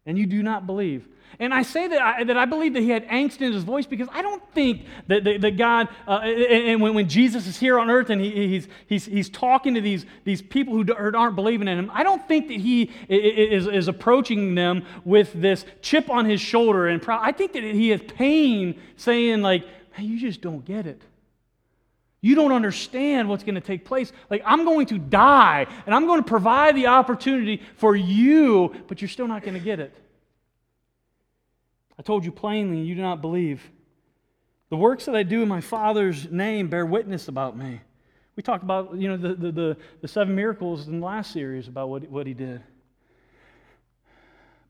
[0.07, 1.07] and you do not believe.
[1.39, 3.85] And I say that I, that I believe that he had angst in his voice
[3.85, 7.77] because I don't think that, that, that God, uh, and when, when Jesus is here
[7.79, 11.67] on earth and he, he's, he's, he's talking to these, these people who aren't believing
[11.67, 16.25] in him, I don't think that he is, is approaching them with this chip on
[16.25, 16.87] his shoulder.
[16.87, 21.01] And I think that he has pain saying, like, hey, you just don't get it.
[22.21, 24.11] You don't understand what's going to take place.
[24.31, 28.99] Like, I'm going to die, and I'm going to provide the opportunity for you, but
[28.99, 29.93] you're still not going to get it.
[31.97, 33.61] I told you plainly, you do not believe.
[34.69, 37.81] The works that I do in my Father's name bear witness about me.
[38.35, 41.67] We talked about, you know, the, the, the, the seven miracles in the last series
[41.67, 42.61] about what, what he did.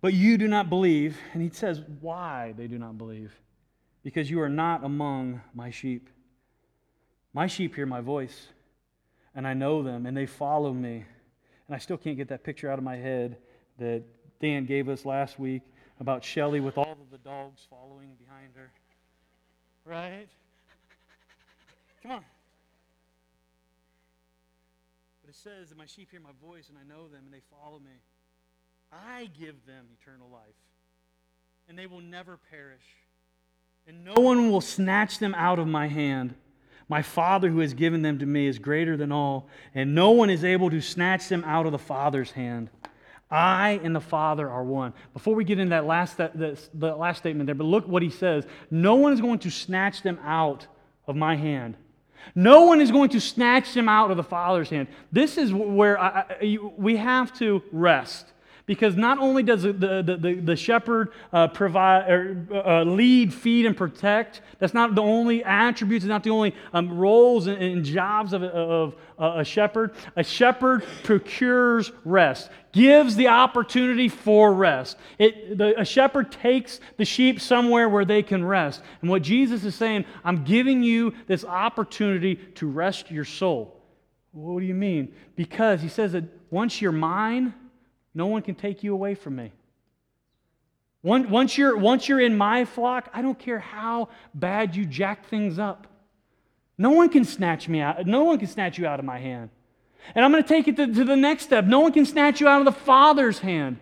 [0.02, 1.18] But you do not believe.
[1.34, 3.34] And he says why they do not believe.
[4.04, 6.10] Because you are not among my sheep.
[7.34, 8.48] My sheep hear my voice,
[9.36, 11.04] and I know them, and they follow me.
[11.68, 13.38] And I still can't get that picture out of my head
[13.78, 14.04] that
[14.40, 15.64] Dan gave us last week
[16.00, 18.70] about Shelly with all of the dogs following behind her.
[19.86, 20.28] Right?
[22.02, 22.26] Come on.
[25.22, 27.42] But it says that my sheep hear my voice and I know them and they
[27.50, 28.00] follow me.
[28.92, 30.56] I give them eternal life
[31.68, 32.84] and they will never perish.
[33.88, 36.36] And no one will snatch them out of my hand.
[36.88, 40.30] My Father who has given them to me is greater than all, and no one
[40.30, 42.70] is able to snatch them out of the Father's hand.
[43.30, 44.94] I and the Father are one.
[45.14, 48.10] Before we get into that last, that, the last statement there, but look what he
[48.10, 48.46] says.
[48.70, 50.68] No one is going to snatch them out
[51.08, 51.76] of my hand.
[52.34, 54.88] No one is going to snatch them out of the Father's hand.
[55.12, 58.32] This is where I, I, we have to rest.
[58.66, 63.68] Because not only does the, the, the, the shepherd uh, provide, or, uh, lead, feed,
[63.68, 67.86] and protect, that's not the only attributes, it's not the only um, roles and, and,
[67.86, 69.94] jobs of, of uh, a shepherd.
[70.16, 74.98] A shepherd procures rest, gives the opportunity for rest.
[75.20, 78.82] It, the, a shepherd takes the sheep somewhere where they can rest.
[79.02, 83.80] And what Jesus is saying, I'm giving you this opportunity to rest your soul.
[84.32, 85.14] What do you mean?
[85.36, 87.54] Because he says that once you're mine,
[88.16, 89.52] no one can take you away from me.
[91.04, 95.60] Once you're, once you're in my flock, I don't care how bad you jack things
[95.60, 95.86] up.
[96.80, 98.08] No one can snatch me out.
[98.08, 99.52] No one can snatch you out of my hand.
[100.16, 101.66] And I'm going to take it to, to the next step.
[101.66, 103.78] No one can snatch you out of the Father's hand.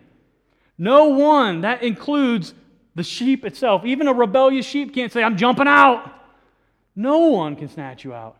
[0.76, 1.62] No one.
[1.62, 2.52] That includes
[2.94, 3.86] the sheep itself.
[3.86, 6.12] Even a rebellious sheep can't say, I'm jumping out.
[6.94, 8.36] No one can snatch you out.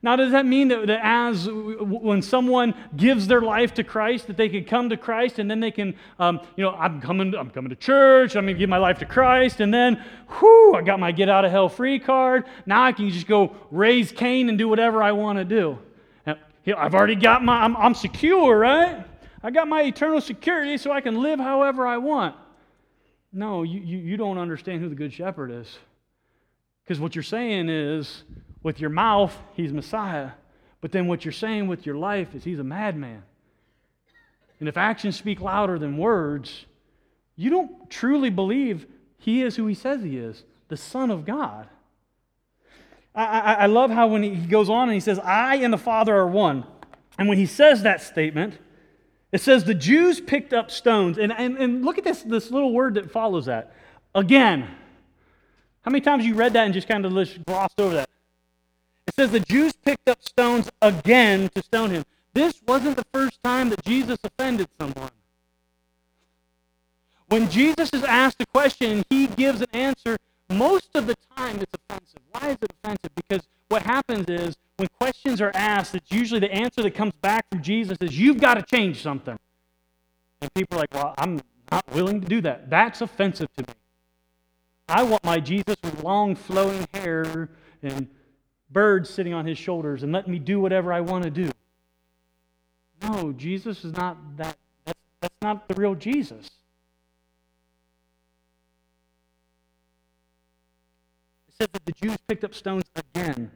[0.00, 4.36] Now, does that mean that, that, as when someone gives their life to Christ, that
[4.36, 7.50] they can come to Christ and then they can, um, you know, I'm coming, I'm
[7.50, 10.02] coming to church, I'm going to give my life to Christ, and then,
[10.38, 12.44] whew, I got my get out of hell free card.
[12.66, 15.78] Now I can just go raise Cain and do whatever I want to do.
[16.26, 19.04] Know, I've already got my, I'm, I'm secure, right?
[19.42, 22.36] I got my eternal security so I can live however I want.
[23.32, 25.78] No, you, you, you don't understand who the Good Shepherd is.
[26.84, 28.24] Because what you're saying is,
[28.62, 30.30] with your mouth, he's Messiah.
[30.80, 33.22] But then what you're saying with your life is he's a madman.
[34.60, 36.66] And if actions speak louder than words,
[37.36, 38.86] you don't truly believe
[39.18, 41.68] he is who he says he is the Son of God.
[43.14, 45.78] I, I, I love how when he goes on and he says, I and the
[45.78, 46.64] Father are one.
[47.18, 48.58] And when he says that statement,
[49.32, 51.18] it says the Jews picked up stones.
[51.18, 53.74] And, and, and look at this, this little word that follows that.
[54.14, 54.68] Again.
[55.82, 57.12] How many times you read that and just kind of
[57.46, 58.08] glossed over that?
[59.12, 62.04] It says the Jews picked up stones again to stone him.
[62.32, 65.10] This wasn't the first time that Jesus offended someone.
[67.28, 70.16] When Jesus is asked a question, and he gives an answer.
[70.48, 72.20] Most of the time, it's offensive.
[72.30, 73.14] Why is it offensive?
[73.14, 77.46] Because what happens is when questions are asked, it's usually the answer that comes back
[77.50, 79.38] from Jesus is, You've got to change something.
[80.40, 81.38] And people are like, Well, I'm
[81.70, 82.70] not willing to do that.
[82.70, 83.74] That's offensive to me.
[84.88, 87.50] I want my Jesus with long flowing hair
[87.82, 88.08] and
[88.72, 91.50] birds sitting on his shoulders and let me do whatever I want to do.
[93.02, 94.56] No, Jesus is not that.
[94.84, 96.46] That's, that's not the real Jesus.
[101.48, 103.50] It says that the Jews picked up stones again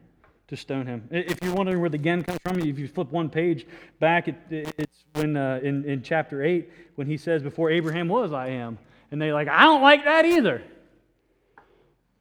[0.47, 1.07] to stone him.
[1.11, 3.65] If you're wondering where the again comes from, if you flip one page
[3.99, 8.31] back, it, it's when uh, in, in chapter 8 when he says, Before Abraham was,
[8.31, 8.77] I am.
[9.11, 10.63] And they're like, I don't like that either.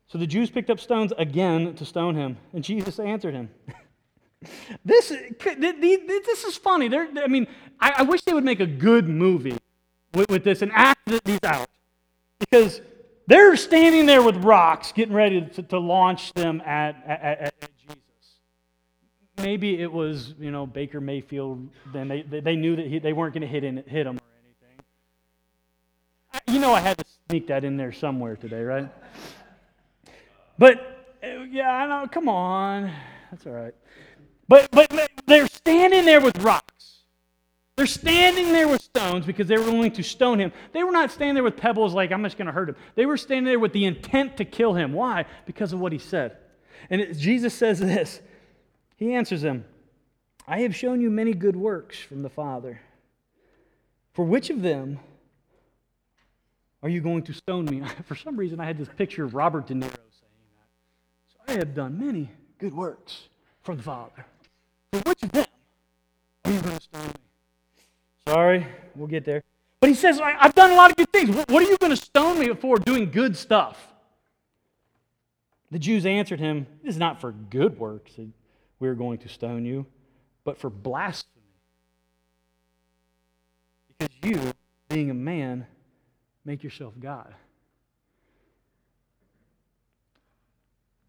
[0.09, 3.51] So the Jews picked up stones again to stone him, and Jesus answered him.
[4.85, 6.89] this, this is funny.
[6.89, 7.47] They're, I mean,
[7.81, 9.57] I, I, wish they would make a good movie
[10.15, 11.69] with, with this and act these out.
[12.39, 12.81] Because
[13.27, 17.97] they're standing there with rocks, getting ready to, to launch them at, at, at, Jesus.
[19.39, 21.69] Maybe it was, you know, Baker Mayfield.
[21.93, 24.85] Then they, they knew that he, they weren't going to hit, hit him or anything.
[26.55, 28.89] You know, I had to sneak that in there somewhere today, right?
[30.59, 32.91] But, eh, yeah, I know, come on.
[33.31, 33.75] That's all right.
[34.49, 34.91] But, but
[35.27, 37.03] they're standing there with rocks.
[37.77, 40.51] They're standing there with stones because they were willing to stone him.
[40.73, 42.77] They were not standing there with pebbles like, I'm just going to hurt him.
[42.95, 44.95] They were standing there with the intent to kill him.
[44.95, 45.27] Why?
[45.45, 46.39] Because of what he said.
[46.89, 48.23] And it, Jesus says this
[48.97, 49.67] He answers them
[50.49, 52.81] I have shown you many good works from the Father.
[54.15, 54.99] For which of them
[56.83, 57.83] are you going to stone me?
[58.05, 59.91] For some reason, I had this picture of Robert De Niro
[61.49, 63.29] I have done many good works
[63.63, 64.27] from the Father.
[64.93, 65.47] So which of them
[66.45, 67.13] are you going to stone me?
[68.29, 69.43] Sorry, we'll get there.
[69.81, 71.37] But he says, I've done a lot of good things.
[71.37, 73.87] What are you going to stone me for doing good stuff?
[75.71, 78.29] The Jews answered him, It is not for good works that
[78.79, 79.87] we are going to stone you,
[80.45, 81.33] but for blasphemy.
[83.99, 84.53] Because you,
[84.89, 85.67] being a man,
[86.45, 87.35] make yourself God.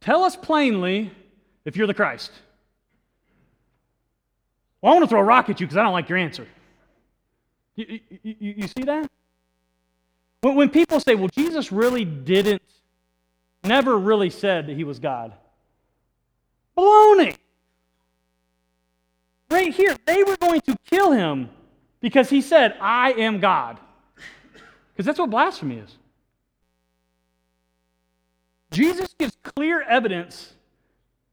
[0.07, 1.11] Tell us plainly
[1.65, 2.31] if you're the Christ.
[4.81, 6.47] Well, I want to throw a rock at you because I don't like your answer.
[7.75, 9.11] You, you, you, see that?
[10.39, 12.61] When, when people say, well, Jesus really didn't,
[13.65, 15.33] never really said that he was God.
[16.77, 17.35] Baloney.
[19.51, 21.49] Right here, they were going to kill him
[21.99, 23.77] because he said, I am God.
[24.93, 25.97] Because that's what blasphemy is.
[28.71, 30.53] Jesus gives clear evidence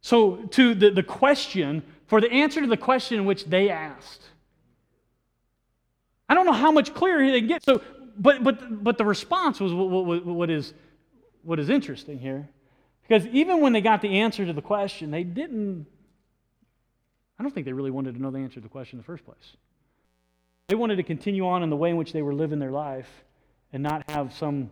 [0.00, 4.22] so to the, the question for the answer to the question which they asked.
[6.28, 7.64] I don't know how much clearer they can get.
[7.64, 7.80] So,
[8.18, 10.74] but but but the response was what, what, what is
[11.42, 12.48] what is interesting here,
[13.08, 15.86] because even when they got the answer to the question, they didn't.
[17.38, 19.06] I don't think they really wanted to know the answer to the question in the
[19.06, 19.56] first place.
[20.68, 23.08] They wanted to continue on in the way in which they were living their life,
[23.72, 24.70] and not have some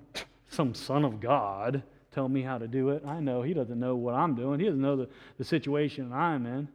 [0.50, 1.82] some son of God
[2.12, 3.02] tell me how to do it.
[3.06, 4.60] I know he doesn't know what I'm doing.
[4.60, 5.08] He doesn't know the,
[5.38, 6.68] the situation I'm in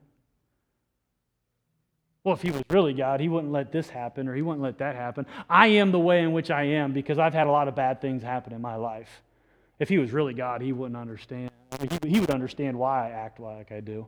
[2.27, 4.79] well, if he was really God, he wouldn't let this happen or he wouldn't let
[4.79, 5.25] that happen.
[5.49, 8.01] I am the way in which I am because I've had a lot of bad
[8.01, 9.07] things happen in my life.
[9.79, 11.51] If he was really God, he wouldn't understand.
[11.79, 14.07] He, he would understand why I act like I do.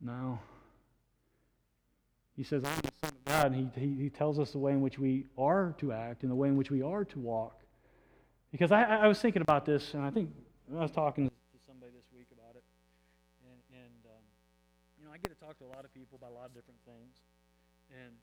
[0.00, 0.38] No.
[2.36, 4.70] He says, I'm the Son of God, and he, he, he, tells us the way
[4.70, 7.63] in which we are to act and the way in which we are to walk.
[8.54, 10.30] Because I, I was thinking about this, and I think
[10.70, 12.62] I was talking to somebody this week about it.
[13.42, 14.22] And, and um,
[14.94, 16.54] you know, I get to talk to a lot of people about a lot of
[16.54, 17.18] different things,
[17.90, 18.14] and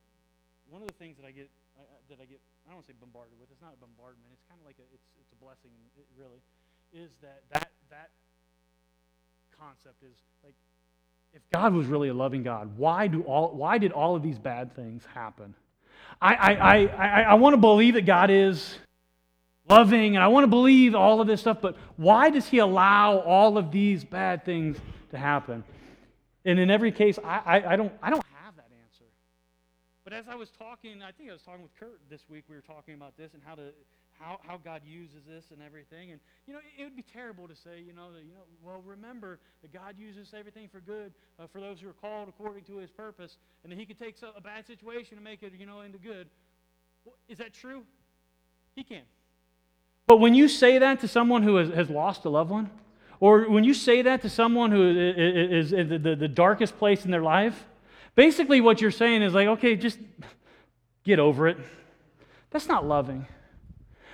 [0.72, 2.96] one of the things that I get I, that I get I don't want to
[2.96, 3.52] say bombarded with.
[3.52, 4.32] It's not a bombardment.
[4.32, 5.76] It's kind of like a it's it's a blessing.
[6.16, 6.40] Really
[6.96, 8.16] is that that that
[9.60, 10.16] concept is
[10.48, 10.56] like
[11.36, 14.40] if God was really a loving God, why do all why did all of these
[14.40, 15.56] bad things happen?
[16.24, 18.80] I I I I, I want to believe that God is
[19.70, 23.20] loving and I want to believe all of this stuff, but why does He allow
[23.20, 24.78] all of these bad things
[25.12, 25.64] to happen?
[26.46, 29.06] And in every case, I, I, I, don't, I don't have that answer.
[30.04, 32.56] But as I was talking, I think I was talking with Kurt this week, we
[32.56, 33.70] were talking about this and how, to,
[34.20, 36.12] how, how God uses this and everything.
[36.12, 38.42] And, you know, it, it would be terrible to say, you know, that, you know,
[38.64, 42.64] well, remember that God uses everything for good uh, for those who are called according
[42.66, 45.68] to his purpose, and that he could take a bad situation and make it, you
[45.68, 46.28] know, into good.
[47.30, 47.84] Is that true?
[48.76, 49.04] He can.
[50.12, 52.70] But when you say that to someone who has, has lost a loved one,
[53.22, 57.12] or when you say that to someone who is in the, the darkest place in
[57.12, 57.66] their life,
[58.14, 59.98] basically what you're saying is like, okay, just
[61.06, 61.56] get over it.
[62.50, 63.26] That's not loving.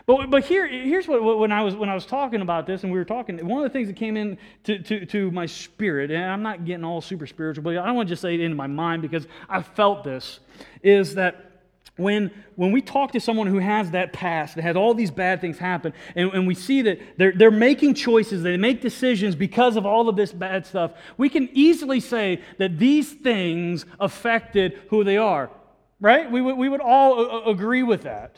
[0.05, 2.91] But, but here, here's what, when, I was, when I was talking about this and
[2.91, 6.11] we were talking, one of the things that came in to, to, to my spirit,
[6.11, 8.41] and I'm not getting all super spiritual, but I don't want to just say it
[8.41, 10.41] into my mind because I felt this,
[10.83, 11.46] is that
[11.95, 15.41] when, when we talk to someone who has that past, that has all these bad
[15.41, 19.75] things happen, and, and we see that they're, they're making choices, they make decisions because
[19.75, 25.03] of all of this bad stuff, we can easily say that these things affected who
[25.03, 25.49] they are,
[25.99, 26.29] right?
[26.29, 28.35] We, we would all agree with that.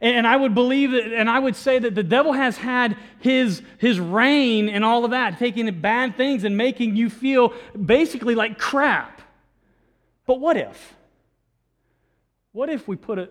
[0.00, 3.62] And I would believe that, and I would say that the devil has had his,
[3.78, 8.58] his reign and all of that, taking bad things and making you feel basically like
[8.58, 9.22] crap.
[10.26, 10.93] But what if?
[12.54, 13.28] What if we put a,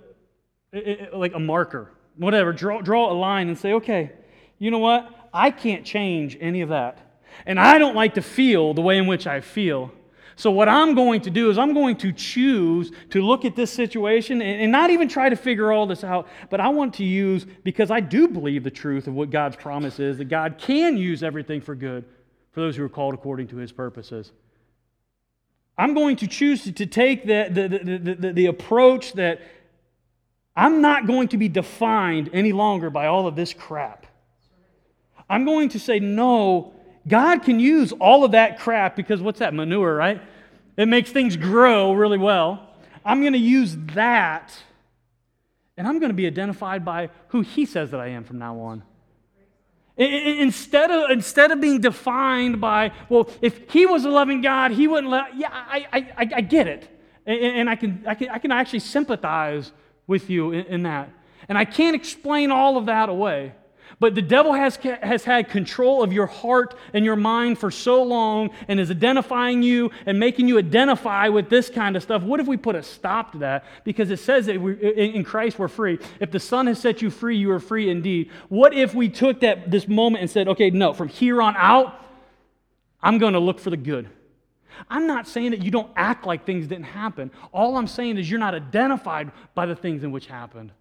[1.13, 4.11] like a marker, whatever, draw, draw a line and say, okay,
[4.59, 5.09] you know what?
[5.33, 6.97] I can't change any of that.
[7.45, 9.93] And I don't like to feel the way in which I feel.
[10.35, 13.71] So, what I'm going to do is I'm going to choose to look at this
[13.71, 17.05] situation and, and, not even try to figure all this out, but I want to
[17.05, 20.97] use, because I do believe the truth of what God's promise is, that God can
[20.97, 22.03] use everything for good
[22.51, 24.33] for those who are called according to his purposes.
[25.77, 29.41] I'm going to choose to take the, the, the, the, approach that
[30.55, 34.05] I'm not going to be defined any longer by all of this crap.
[35.29, 36.73] I'm going to say, no,
[37.07, 39.53] God can use all of that crap because what's that?
[39.53, 40.21] Manure, right?
[40.77, 42.69] It makes things grow really well.
[43.03, 44.53] I'm going to use that
[45.77, 48.59] and I'm going to be identified by who He says that I am from now
[48.59, 48.83] on.
[49.95, 54.87] Instead of, instead of being defined by, well, if he was a loving God, he
[54.87, 56.89] wouldn't let, yeah, I, I, I get it.
[57.25, 59.71] And I can, I, can, I can actually sympathize
[60.07, 61.09] with you in, in that.
[61.47, 63.53] And I can't explain all of that away.
[64.03, 68.03] But the devil has, has had control of your heart and your mind for so
[68.03, 72.21] long and is identifying you and making you identify with this kind of stuff.
[72.21, 73.63] What if we put a stop to that?
[73.85, 75.99] Because it says that we, in Christ we're free.
[76.19, 78.29] If the Son has set you free, you are free indeed.
[78.49, 81.97] What if we took that, this moment and said, okay, no, from here on out,
[83.01, 84.09] I'm going to look for the good.
[84.89, 87.31] I'm not saying that you don't act like things didn't happen.
[87.53, 90.73] All I'm saying is you're not identified by the things in which happened.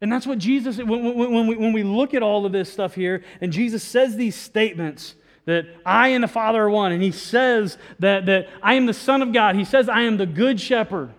[0.00, 2.94] And that's what Jesus, when, when, we, when we look at all of this stuff
[2.94, 5.14] here, and Jesus says these statements
[5.46, 8.94] that I and the Father are one, and he says that, that I am the
[8.94, 11.10] Son of God, he says, I am the good shepherd,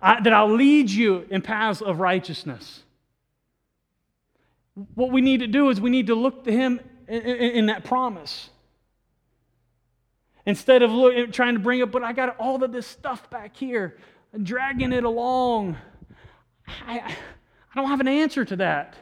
[0.00, 2.82] I, that I'll lead you in paths of righteousness.
[4.94, 7.66] What we need to do is we need to look to him in, in, in
[7.66, 8.50] that promise.
[10.46, 13.56] Instead of look, trying to bring up, but I got all of this stuff back
[13.56, 13.98] here,
[14.42, 15.76] dragging it along.
[16.86, 17.14] I, I
[17.76, 18.94] don't have an answer to that.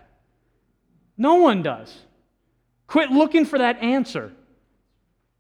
[1.17, 1.97] No one does.
[2.87, 4.33] Quit looking for that answer.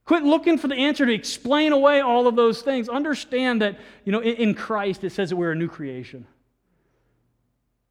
[0.04, 2.88] Quit looking for the answer to explain away all of those things.
[2.88, 6.26] Understand that, you know, in Christ it says that we're a new creation.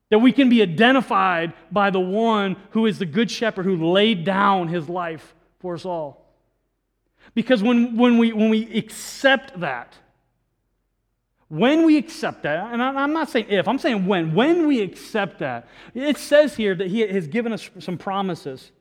[0.09, 4.23] That we can be identified by the one who is the good shepherd who laid
[4.23, 6.25] down his life for us all.
[7.35, 9.93] Because when, when, we, when we accept that,
[11.49, 15.39] when we accept that, and I'm not saying if, I'm saying when, when we accept
[15.39, 18.71] that, it says here that He has given us some promises.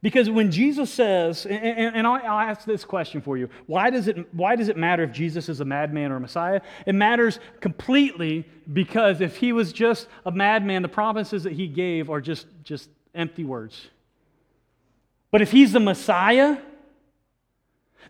[0.00, 4.54] Because when Jesus says, and, I'll, ask this question for you why does, it, why
[4.54, 6.60] does it matter if Jesus is a madman or a Messiah?
[6.84, 12.10] It matters completely because if he was just a madman, the promises that he gave
[12.10, 13.88] are just, just empty words.
[15.30, 16.58] But if he's the Messiah,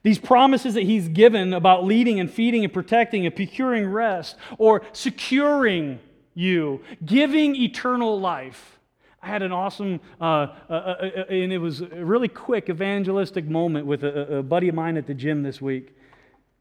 [0.03, 4.83] these promises that he's given about leading and feeding and protecting and procuring rest or
[4.93, 6.01] securing
[6.35, 8.79] you, giving eternal life.
[9.23, 13.47] I had an awesome, uh, uh, uh, uh and it was a really quick evangelistic
[13.47, 15.97] moment with a, a, buddy of mine at the gym this week.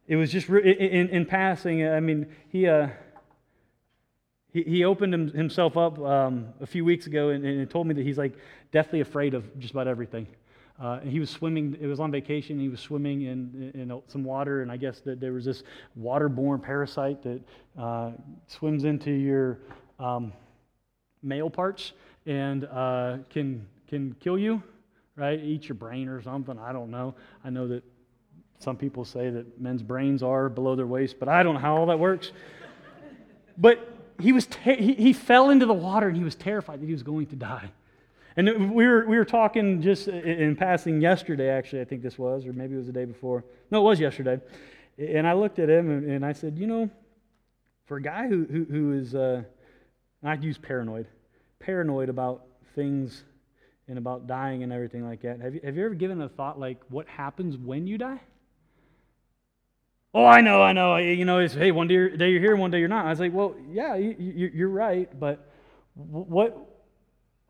[0.07, 1.85] It was just re- in, in, passing.
[1.85, 2.87] I mean, he, uh,
[4.53, 8.05] he, he, opened himself up um, a few weeks ago and, and told me that
[8.05, 8.33] he's like
[8.71, 10.27] deathly afraid of just about everything.
[10.81, 14.23] Uh, and he was swimming, it was on vacation, he was swimming in, in, some
[14.23, 15.63] water, and I guess that there was this
[15.99, 17.41] waterborne parasite that
[17.79, 18.11] uh,
[18.47, 19.59] swims into your
[19.99, 20.33] um,
[21.21, 21.93] male parts
[22.25, 24.63] and uh, can, can kill you,
[25.15, 25.39] right?
[25.39, 26.57] Eat your brain or something.
[26.57, 27.13] I don't know.
[27.43, 27.83] I know that
[28.57, 31.77] some people say that men's brains are below their waist, but I don't know how
[31.77, 32.31] all that works.
[33.57, 36.93] but he, was he, he fell into the water and he was terrified that he
[36.93, 37.71] was going to die.
[38.35, 42.45] And we were, we were talking just in passing yesterday, actually, I think this was,
[42.45, 43.45] or maybe it was the day before.
[43.69, 44.39] No, it was yesterday.
[44.97, 46.89] And I looked at him and, I said, you know,
[47.85, 49.43] for a guy who, who, who is, uh,
[50.23, 51.07] I use paranoid,
[51.59, 53.23] paranoid about things
[53.87, 56.59] and about dying and everything like that, have you, have you ever given a thought
[56.59, 58.21] like what happens when you die?
[60.15, 60.97] Oh, I know, I know.
[60.97, 63.05] You know, it's, hey, one day you're, day you're here, one day you're not.
[63.05, 64.15] I was like, well, yeah, you,
[64.53, 65.51] you're right, but
[65.95, 66.72] what,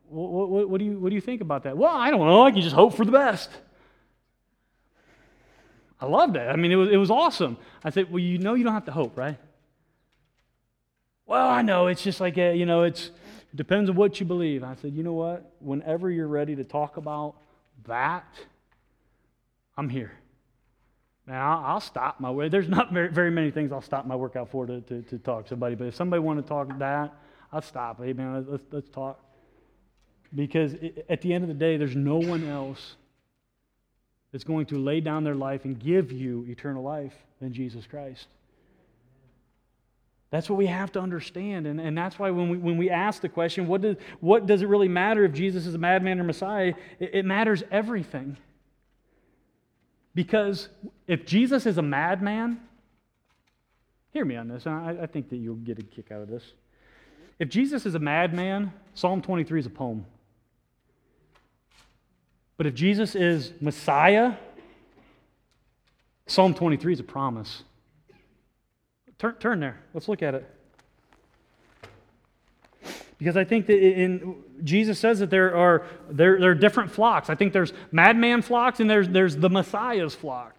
[0.08, 1.76] what, what, what, do you, what do you think about that?
[1.76, 2.42] Well, I don't know.
[2.42, 3.50] I can just hope for the best.
[6.00, 6.48] I loved it.
[6.48, 7.56] I mean, it was, it was awesome.
[7.82, 9.38] I said, Well, you know, you don't have to hope, right?
[11.26, 11.86] Well, I know.
[11.86, 14.62] It's just like, a, you know, it's, it depends on what you believe.
[14.62, 15.52] I said, You know what?
[15.60, 17.36] Whenever you're ready to talk about
[17.86, 18.26] that,
[19.76, 20.12] I'm here.
[21.26, 22.50] Now, I'll, stop my way.
[22.50, 25.44] There's not very, very, many things I'll stop my workout for to, to, to talk
[25.44, 27.14] to somebody, but if somebody want to talk that,
[27.50, 28.04] I'll stop.
[28.04, 29.23] Hey, man, let's, let's talk.
[30.34, 30.74] Because
[31.08, 32.96] at the end of the day, there's no one else
[34.32, 38.26] that's going to lay down their life and give you eternal life than Jesus Christ.
[40.30, 41.68] That's what we have to understand.
[41.68, 44.62] And, and that's why when we, when we ask the question, what does, what does
[44.62, 46.74] it really matter if Jesus is a madman or Messiah?
[46.98, 48.36] It, it matters everything.
[50.12, 50.68] Because
[51.06, 52.60] if Jesus is a madman,
[54.12, 54.66] hear me on this.
[54.66, 56.42] I, I think that you'll get a kick out of this.
[57.38, 60.04] If Jesus is a madman, Psalm 23 is a poem.
[62.56, 64.34] But if Jesus is Messiah,
[66.26, 67.64] Psalm 23 is a promise.
[69.18, 69.80] Turn, turn there.
[69.92, 70.50] Let's look at it.
[73.18, 77.30] Because I think that in Jesus says that there are there, there are different flocks.
[77.30, 80.54] I think there's madman flocks and there's there's the Messiah's flock.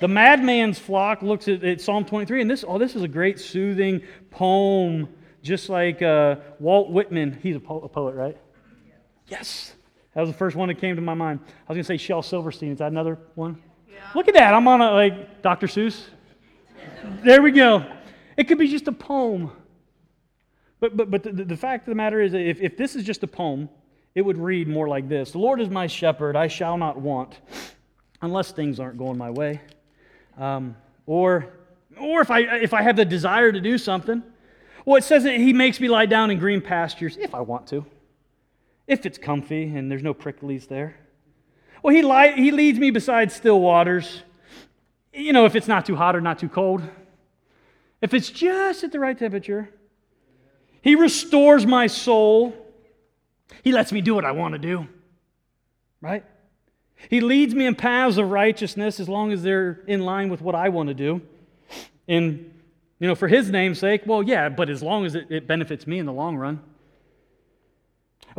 [0.00, 3.38] The madman's flock looks at, at Psalm 23, and this oh this is a great
[3.38, 5.08] soothing poem,
[5.42, 7.38] just like uh, Walt Whitman.
[7.42, 8.36] He's a, po- a poet, right?
[9.28, 9.74] Yes.
[10.18, 11.38] That was the first one that came to my mind.
[11.46, 12.72] I was going to say Shel Silverstein.
[12.72, 13.62] Is that another one?
[13.88, 14.00] Yeah.
[14.16, 14.52] Look at that.
[14.52, 15.68] I'm on a, like, Dr.
[15.68, 16.06] Seuss.
[17.22, 17.86] there we go.
[18.36, 19.52] It could be just a poem.
[20.80, 23.22] But, but, but the, the fact of the matter is, if, if this is just
[23.22, 23.68] a poem,
[24.16, 27.38] it would read more like this The Lord is my shepherd, I shall not want,
[28.20, 29.60] unless things aren't going my way.
[30.36, 30.74] Um,
[31.06, 31.52] or
[31.96, 34.24] or if I, if I have the desire to do something.
[34.84, 37.68] Well, it says that He makes me lie down in green pastures if I want
[37.68, 37.86] to,
[38.88, 40.96] if it's comfy and there's no pricklies there.
[41.82, 44.22] Well, He, li- he leads me beside still waters,
[45.12, 46.82] you know, if it's not too hot or not too cold.
[48.00, 49.70] If it's just at the right temperature.
[50.82, 52.54] He restores my soul.
[53.62, 54.86] He lets me do what I want to do.
[56.00, 56.24] Right?
[57.10, 60.54] He leads me in paths of righteousness as long as they're in line with what
[60.54, 61.20] I want to do.
[62.06, 62.54] And,
[62.98, 65.86] you know, for his name's sake, well, yeah, but as long as it, it benefits
[65.86, 66.60] me in the long run.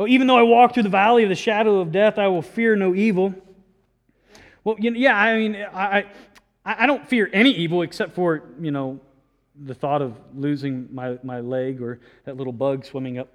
[0.00, 2.40] Oh, even though I walk through the valley of the shadow of death, I will
[2.40, 3.34] fear no evil.
[4.64, 6.06] Well, yeah, I mean, I,
[6.64, 8.98] I, I don't fear any evil except for, you know,
[9.54, 13.28] the thought of losing my, my leg or that little bug swimming up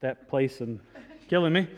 [0.00, 0.80] that place and
[1.28, 1.68] killing me.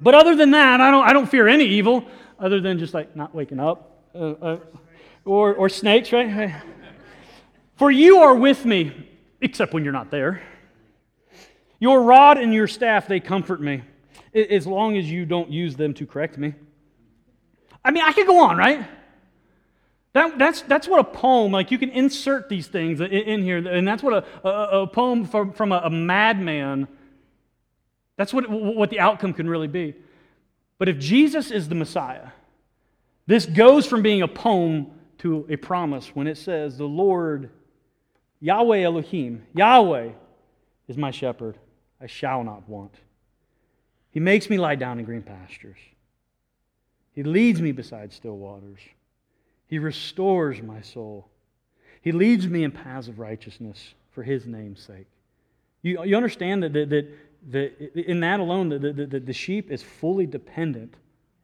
[0.00, 2.04] But other than that, I don't, I don't fear any evil
[2.40, 4.02] other than just like not waking up.
[4.12, 4.58] Uh, uh,
[5.24, 6.52] or, or snakes, right?
[7.76, 9.08] For you are with me,
[9.40, 10.42] except when you're not there.
[11.78, 13.82] Your rod and your staff, they comfort me,
[14.34, 16.54] as long as you don't use them to correct me.
[17.84, 18.86] I mean, I could go on, right?
[20.16, 23.58] That, that's, that's what a poem, like you can insert these things in, in here,
[23.58, 26.88] and that's what a, a, a poem from, from a, a madman,
[28.16, 29.94] that's what, what the outcome can really be.
[30.78, 32.28] But if Jesus is the Messiah,
[33.26, 37.50] this goes from being a poem to a promise when it says, The Lord,
[38.40, 40.12] Yahweh Elohim, Yahweh
[40.88, 41.58] is my shepherd,
[42.00, 42.94] I shall not want.
[44.10, 45.78] He makes me lie down in green pastures.
[47.12, 48.80] He leads me beside still waters.
[49.68, 51.28] He restores my soul.
[52.02, 55.06] He leads me in paths of righteousness for his name's sake.
[55.82, 59.82] You, you understand that, that, that, that in that alone, the, the, the sheep is
[59.82, 60.94] fully dependent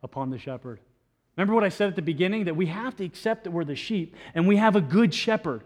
[0.03, 0.81] upon the shepherd.
[1.37, 2.45] Remember what I said at the beginning?
[2.45, 5.63] That we have to accept that we're the sheep and we have a good shepherd.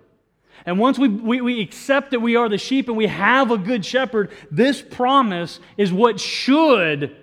[0.65, 3.59] And once we, we, we, accept that we are the sheep and we have a
[3.59, 7.17] good shepherd, this promise is what should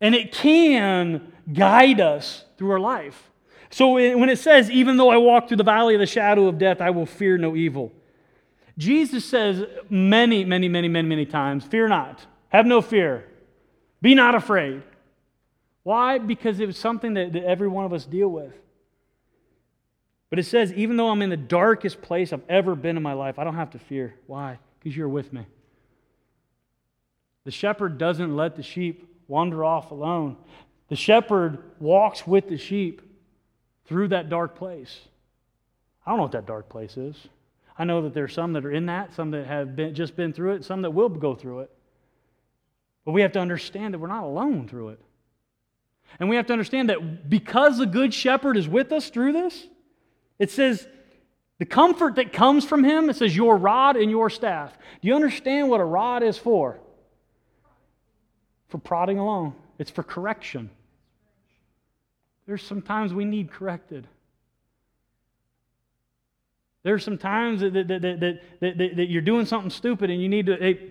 [0.00, 3.30] and it can guide us through our life.
[3.70, 6.58] So when it says, even though I walk through the valley of the shadow of
[6.58, 7.92] death, I will fear no evil.
[8.78, 13.26] Jesus says many, many, many, many, many times, fear not, have no fear,
[14.00, 14.82] be not afraid.
[15.82, 16.18] Why?
[16.18, 18.52] Because it was something that, that every one of us deal with.
[20.28, 23.12] But it says, even though I'm in the darkest place I've ever been in my
[23.12, 24.14] life, I don't have to fear.
[24.26, 24.58] Why?
[24.78, 25.46] Because you're with me.
[27.44, 30.36] The shepherd doesn't let the sheep wander off alone.
[30.88, 33.02] The shepherd walks with the sheep
[33.86, 35.00] through that dark place.
[36.04, 37.16] I don't know what that dark place is.
[37.78, 40.16] I know that there are some that are in that, some that have been, just
[40.16, 41.70] been through it, some that will go through it.
[43.04, 45.00] But we have to understand that we're not alone through it.
[46.18, 49.66] And we have to understand that because the Good Shepherd is with us through this,
[50.38, 50.86] it says
[51.58, 54.76] the comfort that comes from him, it says your rod and your staff.
[55.00, 56.78] Do you understand what a rod is for?
[58.68, 60.70] For prodding along, it's for correction.
[62.46, 64.06] There's sometimes we need corrected.
[66.82, 70.28] There's some times that, that, that, that, that, that you're doing something stupid and you
[70.28, 70.90] need to hey,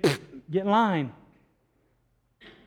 [0.52, 1.14] get in line.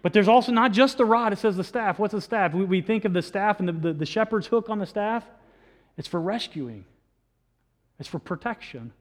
[0.01, 1.99] But there's also not just the rod, it says the staff.
[1.99, 2.55] What's the staff?
[2.55, 5.25] We, we think of the staff and the, the, the shepherd's hook on the staff.
[5.99, 6.85] It's for rescuing,
[7.99, 8.93] it's for protection.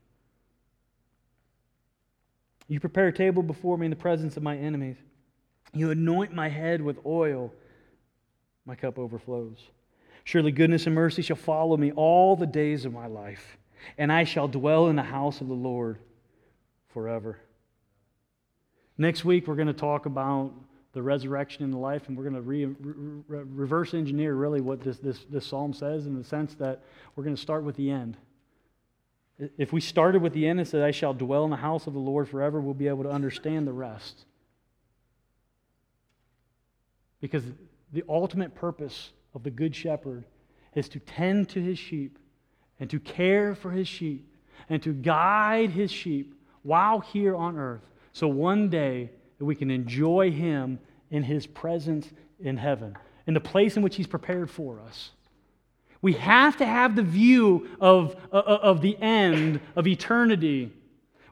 [2.67, 4.97] You prepare a table before me in the presence of my enemies.
[5.73, 7.53] You anoint my head with oil.
[8.65, 9.59] My cup overflows.
[10.25, 13.57] Surely goodness and mercy shall follow me all the days of my life,
[13.97, 15.99] and I shall dwell in the house of the Lord
[16.89, 17.39] forever.
[18.97, 20.51] Next week, we're going to talk about
[20.97, 24.81] the resurrection and the life, and we're going to re- re- reverse engineer really what
[24.81, 26.81] this, this, this psalm says in the sense that
[27.15, 28.17] we're going to start with the end.
[29.59, 31.93] If we started with the end and said, I shall dwell in the house of
[31.93, 34.25] the Lord forever, we'll be able to understand the rest.
[37.21, 37.43] Because
[37.93, 40.25] the ultimate purpose of the Good Shepherd
[40.73, 42.17] is to tend to his sheep
[42.79, 44.33] and to care for his sheep
[44.67, 46.33] and to guide his sheep
[46.63, 47.83] while here on earth.
[48.13, 50.79] So one day that we can enjoy him
[51.11, 52.07] in his presence
[52.39, 52.95] in heaven,
[53.25, 55.11] in the place in which he's prepared for us.
[56.01, 60.71] We have to have the view of, uh, of the end of eternity.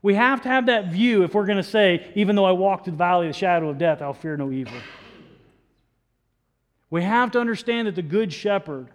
[0.01, 2.83] We have to have that view if we're going to say, even though I walk
[2.83, 4.77] through the valley of the shadow of death, I'll fear no evil.
[6.89, 8.89] We have to understand that the good shepherd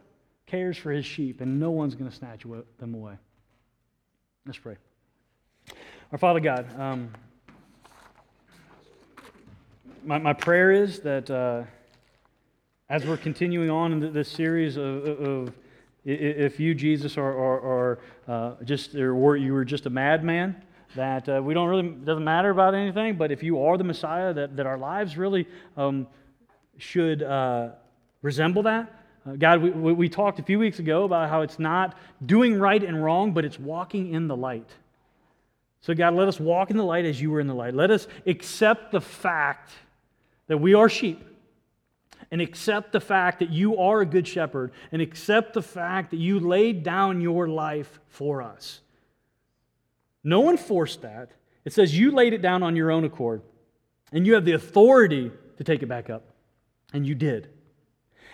[0.47, 2.45] cares for his sheep and no one's going to snatch
[2.79, 3.15] them away.
[4.47, 4.77] Let's pray.
[6.13, 7.11] Our Father God, um,
[10.05, 11.63] my, my prayer is that uh,
[12.89, 15.53] as we're continuing on in this series of, of
[16.05, 20.57] if you, Jesus, are, are, are uh, just, or you were just a madman,
[20.97, 24.33] that uh, we don't really, doesn't matter about anything, but if you are the Messiah,
[24.33, 25.47] that, that our lives really
[25.77, 26.07] um,
[26.79, 27.69] should uh,
[28.23, 28.93] resemble that.
[29.27, 32.83] Uh, God, we, we talked a few weeks ago about how it's not doing right
[32.83, 34.71] and wrong, but it's walking in the light.
[35.83, 37.75] So, God, let us walk in the light as you were in the light.
[37.75, 39.71] Let us accept the fact
[40.51, 41.25] that we are sheep
[42.33, 46.17] and accept the fact that you are a good shepherd and accept the fact that
[46.17, 48.81] you laid down your life for us.
[50.25, 51.31] No one forced that.
[51.65, 53.43] It says you laid it down on your own accord,
[54.11, 56.25] and you have the authority to take it back up.
[56.93, 57.49] And you did.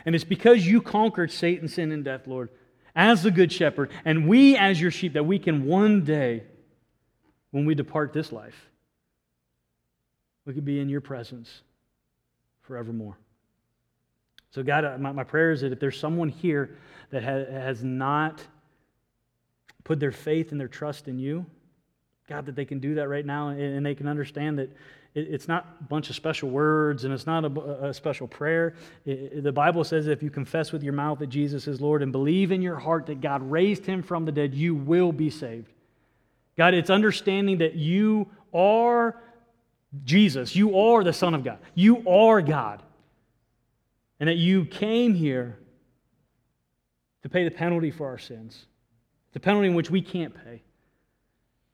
[0.07, 2.49] And it's because you conquered Satan, sin, and death, Lord,
[2.95, 6.45] as the good shepherd, and we as your sheep, that we can one day,
[7.51, 8.71] when we depart this life,
[10.47, 11.61] we could be in your presence
[12.67, 13.17] forevermore.
[14.51, 16.77] So, God, uh, my, my prayer is that if there's someone here
[17.11, 18.43] that has not
[19.85, 21.47] put their faith and their trust in you,
[22.29, 24.73] God, that they can do that right now and they can understand that
[25.15, 28.75] it's not a bunch of special words and it's not a, a special prayer.
[29.05, 32.13] It, the Bible says if you confess with your mouth that Jesus is Lord and
[32.13, 35.73] believe in your heart that God raised him from the dead, you will be saved.
[36.59, 39.17] God, it's understanding that you are
[40.05, 40.55] Jesus.
[40.55, 41.59] You are the Son of God.
[41.75, 42.83] You are God.
[44.21, 45.59] And that you came here
[47.23, 48.67] to pay the penalty for our sins,
[49.33, 50.63] the penalty in which we can't pay.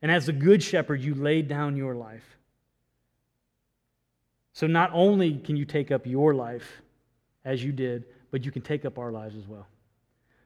[0.01, 2.25] And as the good shepherd, you laid down your life.
[4.53, 6.83] So not only can you take up your life
[7.45, 9.67] as you did, but you can take up our lives as well.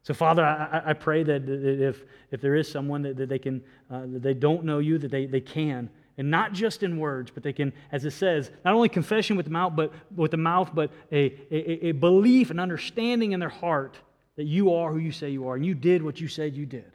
[0.02, 3.60] So, Father, I, I pray that if, if there is someone that, that they can,
[3.90, 7.30] uh, that they don't know you, that they, they can, and not just in words,
[7.32, 10.36] but they can, as it says, not only confession with the mouth, but with the
[10.36, 13.98] mouth, but a, a, a belief and understanding in their heart
[14.36, 16.66] that you are who you say you are, and you did what you said you
[16.66, 16.90] did.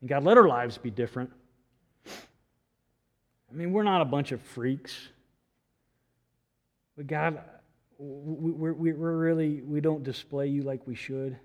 [0.00, 1.30] And God, let our lives be different.
[2.06, 4.94] I mean, we're not a bunch of freaks.
[6.96, 7.40] But God,
[7.98, 11.38] we're, we're really, we don't display you like we should.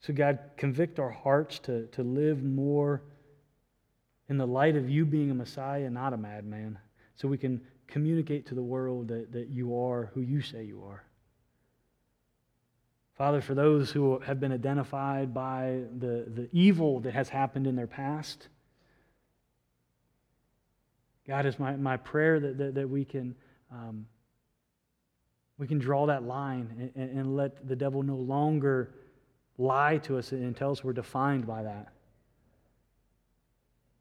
[0.00, 3.02] So, God, convict our hearts to, to live more
[4.28, 6.78] in the light of you being a Messiah, not a madman,
[7.14, 10.82] so we can communicate to the world that, that you are who you say you
[10.84, 11.04] are.
[13.16, 17.76] Father, for those who have been identified by the, the evil that has happened in
[17.76, 18.48] their past,
[21.26, 23.36] God, is my, my prayer that, that, that we, can,
[23.70, 24.06] um,
[25.58, 28.94] we can draw that line and, and let the devil no longer
[29.58, 31.93] lie to us and tell us we're defined by that.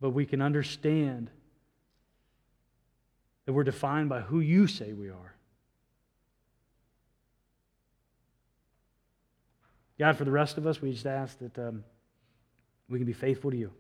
[0.04, 1.30] But we can understand
[3.46, 5.34] that we're defined by who you say we are.
[9.98, 11.86] God, for the rest of us, we just ask that um,
[12.90, 13.72] we can be faithful to you.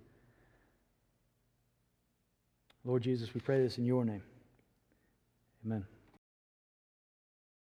[2.85, 4.23] Lord Jesus, we pray this in your name.
[5.65, 5.85] Amen.